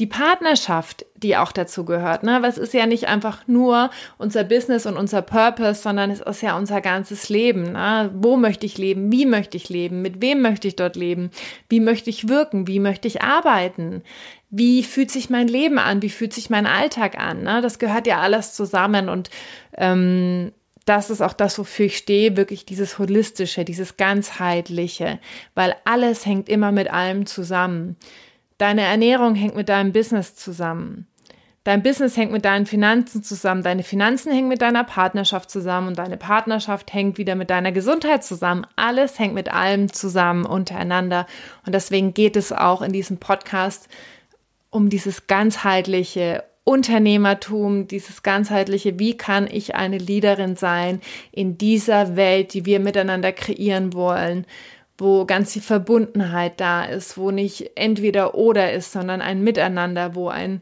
die 0.00 0.06
Partnerschaft, 0.06 1.04
die 1.16 1.36
auch 1.36 1.52
dazu 1.52 1.84
gehört. 1.84 2.22
Ne? 2.22 2.38
Was 2.40 2.58
ist 2.58 2.74
ja 2.74 2.86
nicht 2.86 3.08
einfach 3.08 3.46
nur 3.46 3.90
unser 4.18 4.44
Business 4.44 4.86
und 4.86 4.96
unser 4.96 5.22
Purpose, 5.22 5.82
sondern 5.82 6.10
es 6.10 6.20
ist 6.20 6.42
ja 6.42 6.56
unser 6.56 6.80
ganzes 6.80 7.28
Leben. 7.28 7.72
Ne? 7.72 8.10
Wo 8.14 8.36
möchte 8.36 8.66
ich 8.66 8.78
leben? 8.78 9.12
Wie 9.12 9.26
möchte 9.26 9.56
ich 9.56 9.68
leben? 9.68 10.02
Mit 10.02 10.22
wem 10.22 10.40
möchte 10.40 10.68
ich 10.68 10.76
dort 10.76 10.96
leben? 10.96 11.30
Wie 11.68 11.80
möchte 11.80 12.10
ich 12.10 12.28
wirken? 12.28 12.66
Wie 12.66 12.80
möchte 12.80 13.08
ich 13.08 13.22
arbeiten? 13.22 14.02
Wie 14.48 14.82
fühlt 14.82 15.10
sich 15.10 15.30
mein 15.30 15.48
Leben 15.48 15.78
an? 15.78 16.02
Wie 16.02 16.10
fühlt 16.10 16.32
sich 16.32 16.50
mein 16.50 16.66
Alltag 16.66 17.18
an? 17.18 17.42
Ne? 17.42 17.60
Das 17.60 17.78
gehört 17.78 18.06
ja 18.06 18.20
alles 18.20 18.54
zusammen 18.54 19.08
und 19.08 19.30
ähm, 19.76 20.52
das 20.86 21.10
ist 21.10 21.20
auch 21.20 21.34
das, 21.34 21.58
wofür 21.58 21.86
ich 21.86 21.96
stehe, 21.96 22.36
wirklich 22.36 22.64
dieses 22.64 22.98
Holistische, 22.98 23.64
dieses 23.64 23.96
Ganzheitliche, 23.96 25.20
weil 25.54 25.76
alles 25.84 26.26
hängt 26.26 26.48
immer 26.48 26.72
mit 26.72 26.90
allem 26.90 27.26
zusammen. 27.26 27.96
Deine 28.60 28.82
Ernährung 28.82 29.34
hängt 29.36 29.56
mit 29.56 29.70
deinem 29.70 29.90
Business 29.90 30.34
zusammen. 30.34 31.06
Dein 31.64 31.82
Business 31.82 32.18
hängt 32.18 32.30
mit 32.30 32.44
deinen 32.44 32.66
Finanzen 32.66 33.22
zusammen. 33.22 33.62
Deine 33.62 33.82
Finanzen 33.82 34.30
hängen 34.34 34.48
mit 34.48 34.60
deiner 34.60 34.84
Partnerschaft 34.84 35.50
zusammen 35.50 35.88
und 35.88 35.98
deine 35.98 36.18
Partnerschaft 36.18 36.92
hängt 36.92 37.16
wieder 37.16 37.36
mit 37.36 37.48
deiner 37.48 37.72
Gesundheit 37.72 38.22
zusammen. 38.22 38.66
Alles 38.76 39.18
hängt 39.18 39.32
mit 39.32 39.50
allem 39.50 39.90
zusammen 39.90 40.44
untereinander. 40.44 41.26
Und 41.64 41.74
deswegen 41.74 42.12
geht 42.12 42.36
es 42.36 42.52
auch 42.52 42.82
in 42.82 42.92
diesem 42.92 43.16
Podcast 43.16 43.88
um 44.68 44.90
dieses 44.90 45.26
ganzheitliche 45.26 46.44
Unternehmertum, 46.64 47.88
dieses 47.88 48.22
ganzheitliche, 48.22 48.98
wie 48.98 49.16
kann 49.16 49.48
ich 49.50 49.74
eine 49.74 49.96
Leaderin 49.96 50.56
sein 50.56 51.00
in 51.32 51.56
dieser 51.56 52.14
Welt, 52.14 52.52
die 52.52 52.66
wir 52.66 52.78
miteinander 52.78 53.32
kreieren 53.32 53.94
wollen 53.94 54.44
wo 55.00 55.24
ganz 55.24 55.54
viel 55.54 55.62
Verbundenheit 55.62 56.60
da 56.60 56.84
ist, 56.84 57.16
wo 57.16 57.30
nicht 57.30 57.72
entweder 57.74 58.34
oder 58.34 58.72
ist, 58.72 58.92
sondern 58.92 59.22
ein 59.22 59.42
Miteinander, 59.42 60.14
wo 60.14 60.28
ein 60.28 60.60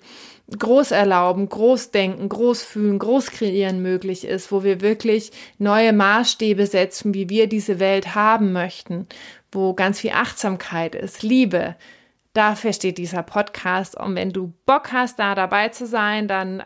Großerlauben, 0.56 1.48
Großdenken, 1.48 2.28
Großfühlen, 2.28 2.98
Großkreieren 2.98 3.82
möglich 3.82 4.24
ist, 4.24 4.50
wo 4.50 4.62
wir 4.62 4.80
wirklich 4.80 5.32
neue 5.58 5.92
Maßstäbe 5.92 6.66
setzen, 6.66 7.12
wie 7.12 7.28
wir 7.28 7.48
diese 7.48 7.80
Welt 7.80 8.14
haben 8.14 8.52
möchten, 8.52 9.06
wo 9.52 9.74
ganz 9.74 10.00
viel 10.00 10.12
Achtsamkeit 10.12 10.94
ist, 10.94 11.22
Liebe. 11.22 11.76
Dafür 12.32 12.72
steht 12.72 12.98
dieser 12.98 13.22
Podcast. 13.22 13.96
Und 13.98 14.14
wenn 14.14 14.30
du 14.30 14.52
Bock 14.64 14.92
hast, 14.92 15.18
da 15.18 15.34
dabei 15.34 15.68
zu 15.68 15.86
sein, 15.86 16.28
dann 16.28 16.62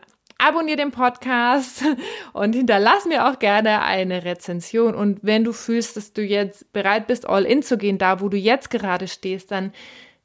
abonniere 0.46 0.76
den 0.76 0.90
Podcast 0.90 1.84
und 2.32 2.54
hinterlass 2.54 3.06
mir 3.06 3.28
auch 3.28 3.38
gerne 3.38 3.82
eine 3.82 4.24
Rezension. 4.24 4.94
Und 4.94 5.20
wenn 5.22 5.44
du 5.44 5.52
fühlst, 5.52 5.96
dass 5.96 6.12
du 6.12 6.22
jetzt 6.22 6.72
bereit 6.72 7.06
bist, 7.06 7.28
all 7.28 7.44
in 7.44 7.62
zu 7.62 7.78
gehen, 7.78 7.98
da 7.98 8.20
wo 8.20 8.28
du 8.28 8.36
jetzt 8.36 8.70
gerade 8.70 9.08
stehst, 9.08 9.50
dann 9.50 9.72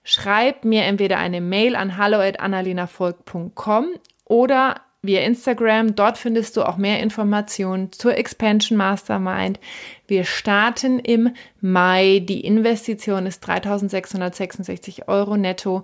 schreib 0.03 0.65
mir 0.65 0.83
entweder 0.83 1.17
eine 1.17 1.41
Mail 1.41 1.75
an 1.75 1.97
hallo@annalinavolk.com 1.97 3.87
oder 4.25 4.81
via 5.01 5.21
Instagram. 5.21 5.95
Dort 5.95 6.17
findest 6.17 6.57
du 6.57 6.63
auch 6.63 6.77
mehr 6.77 7.01
Informationen 7.01 7.91
zur 7.91 8.17
Expansion 8.17 8.77
Mastermind. 8.77 9.59
Wir 10.07 10.23
starten 10.23 10.99
im 10.99 11.33
Mai. 11.61 12.23
Die 12.27 12.41
Investition 12.41 13.25
ist 13.25 13.39
3666 13.41 15.07
Euro 15.07 15.37
netto. 15.37 15.83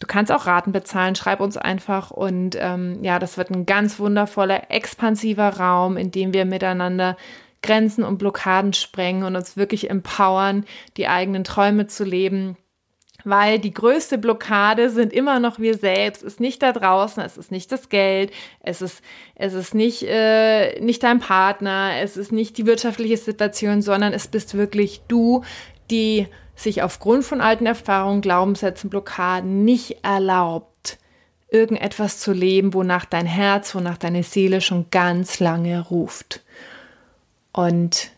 Du 0.00 0.06
kannst 0.06 0.32
auch 0.32 0.46
Raten 0.46 0.72
bezahlen, 0.72 1.14
schreib 1.14 1.40
uns 1.40 1.56
einfach 1.56 2.10
und 2.10 2.56
ähm, 2.58 2.98
ja, 3.02 3.18
das 3.18 3.36
wird 3.36 3.50
ein 3.50 3.66
ganz 3.66 3.98
wundervoller, 3.98 4.70
expansiver 4.70 5.58
Raum, 5.58 5.98
in 5.98 6.10
dem 6.10 6.32
wir 6.32 6.46
miteinander 6.46 7.16
Grenzen 7.62 8.02
und 8.02 8.16
Blockaden 8.16 8.72
sprengen 8.72 9.24
und 9.24 9.36
uns 9.36 9.58
wirklich 9.58 9.90
empowern, 9.90 10.64
die 10.96 11.06
eigenen 11.06 11.44
Träume 11.44 11.86
zu 11.86 12.04
leben. 12.04 12.56
Weil 13.24 13.58
die 13.58 13.74
größte 13.74 14.16
Blockade 14.16 14.88
sind 14.88 15.12
immer 15.12 15.40
noch 15.40 15.58
wir 15.58 15.76
selbst, 15.76 16.22
ist 16.22 16.40
nicht 16.40 16.62
da 16.62 16.72
draußen, 16.72 17.22
es 17.22 17.36
ist 17.36 17.50
nicht 17.50 17.70
das 17.70 17.90
Geld, 17.90 18.32
es 18.60 18.80
ist, 18.80 19.02
es 19.34 19.52
ist 19.52 19.74
nicht, 19.74 20.04
äh, 20.04 20.80
nicht 20.80 21.02
dein 21.02 21.18
Partner, 21.18 21.90
es 22.00 22.16
ist 22.16 22.32
nicht 22.32 22.56
die 22.56 22.64
wirtschaftliche 22.64 23.18
Situation, 23.18 23.82
sondern 23.82 24.14
es 24.14 24.28
bist 24.28 24.54
wirklich 24.54 25.02
du, 25.08 25.44
die 25.90 26.28
sich 26.62 26.82
aufgrund 26.82 27.24
von 27.24 27.40
alten 27.40 27.66
Erfahrungen, 27.66 28.20
Glaubenssätzen, 28.20 28.90
Blockaden 28.90 29.64
nicht 29.64 30.04
erlaubt, 30.04 30.98
irgendetwas 31.48 32.18
zu 32.18 32.32
leben, 32.32 32.74
wonach 32.74 33.04
dein 33.04 33.26
Herz, 33.26 33.74
wonach 33.74 33.98
deine 33.98 34.22
Seele 34.22 34.60
schon 34.60 34.86
ganz 34.90 35.40
lange 35.40 35.80
ruft. 35.80 36.42
Und 37.52 38.10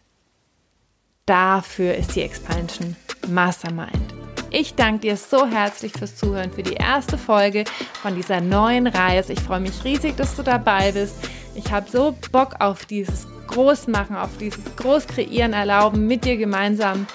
dafür 1.26 1.94
ist 1.94 2.16
die 2.16 2.22
Expansion 2.22 2.96
Mastermind. 3.28 4.14
Ich 4.50 4.74
danke 4.74 5.00
dir 5.00 5.16
so 5.16 5.46
herzlich 5.46 5.92
fürs 5.92 6.16
Zuhören, 6.16 6.52
für 6.52 6.62
die 6.62 6.74
erste 6.74 7.16
Folge 7.16 7.64
von 8.02 8.14
dieser 8.14 8.42
neuen 8.42 8.86
Reise. 8.86 9.32
Ich 9.32 9.40
freue 9.40 9.60
mich 9.60 9.82
riesig, 9.82 10.16
dass 10.16 10.36
du 10.36 10.42
dabei 10.42 10.92
bist. 10.92 11.16
Ich 11.54 11.72
habe 11.72 11.90
so 11.90 12.14
Bock 12.30 12.56
auf 12.58 12.84
dieses 12.84 13.26
Großmachen, 13.46 14.14
auf 14.14 14.36
dieses 14.38 14.64
Großkreieren 14.76 15.54
erlauben, 15.54 16.06
mit 16.06 16.26
dir 16.26 16.36
gemeinsam 16.36 17.06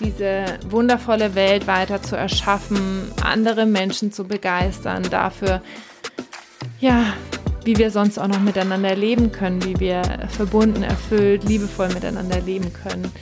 diese 0.00 0.58
wundervolle 0.68 1.34
Welt 1.34 1.66
weiter 1.66 2.02
zu 2.02 2.16
erschaffen, 2.16 3.12
andere 3.22 3.66
Menschen 3.66 4.12
zu 4.12 4.24
begeistern, 4.24 5.04
dafür, 5.10 5.62
ja, 6.80 7.14
wie 7.64 7.76
wir 7.76 7.90
sonst 7.90 8.18
auch 8.18 8.28
noch 8.28 8.40
miteinander 8.40 8.96
leben 8.96 9.32
können, 9.32 9.62
wie 9.64 9.78
wir 9.78 10.02
verbunden, 10.28 10.82
erfüllt, 10.82 11.44
liebevoll 11.44 11.88
miteinander 11.88 12.40
leben 12.40 12.72
können, 12.72 13.12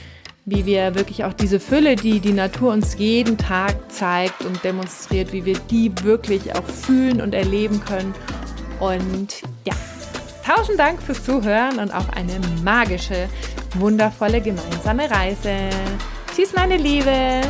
wie 0.45 0.65
wir 0.65 0.95
wirklich 0.95 1.25
auch 1.25 1.33
diese 1.33 1.59
Fülle, 1.59 1.95
die 1.95 2.19
die 2.19 2.33
Natur 2.33 2.71
uns 2.71 2.97
jeden 2.97 3.37
Tag 3.37 3.75
zeigt 3.91 4.45
und 4.45 4.63
demonstriert, 4.63 5.33
wie 5.33 5.45
wir 5.45 5.59
die 5.69 5.91
wirklich 6.03 6.55
auch 6.55 6.65
fühlen 6.65 7.21
und 7.21 7.33
erleben 7.35 7.81
können. 7.83 8.13
Und 8.79 9.41
ja, 9.65 9.73
tausend 10.45 10.79
Dank 10.79 11.01
fürs 11.01 11.23
Zuhören 11.23 11.79
und 11.79 11.91
auf 11.93 12.09
eine 12.13 12.39
magische, 12.63 13.27
wundervolle 13.75 14.41
gemeinsame 14.41 15.11
Reise. 15.11 15.69
Tschüss, 16.39 16.53
meine 16.53 16.77
Liebe. 16.77 17.41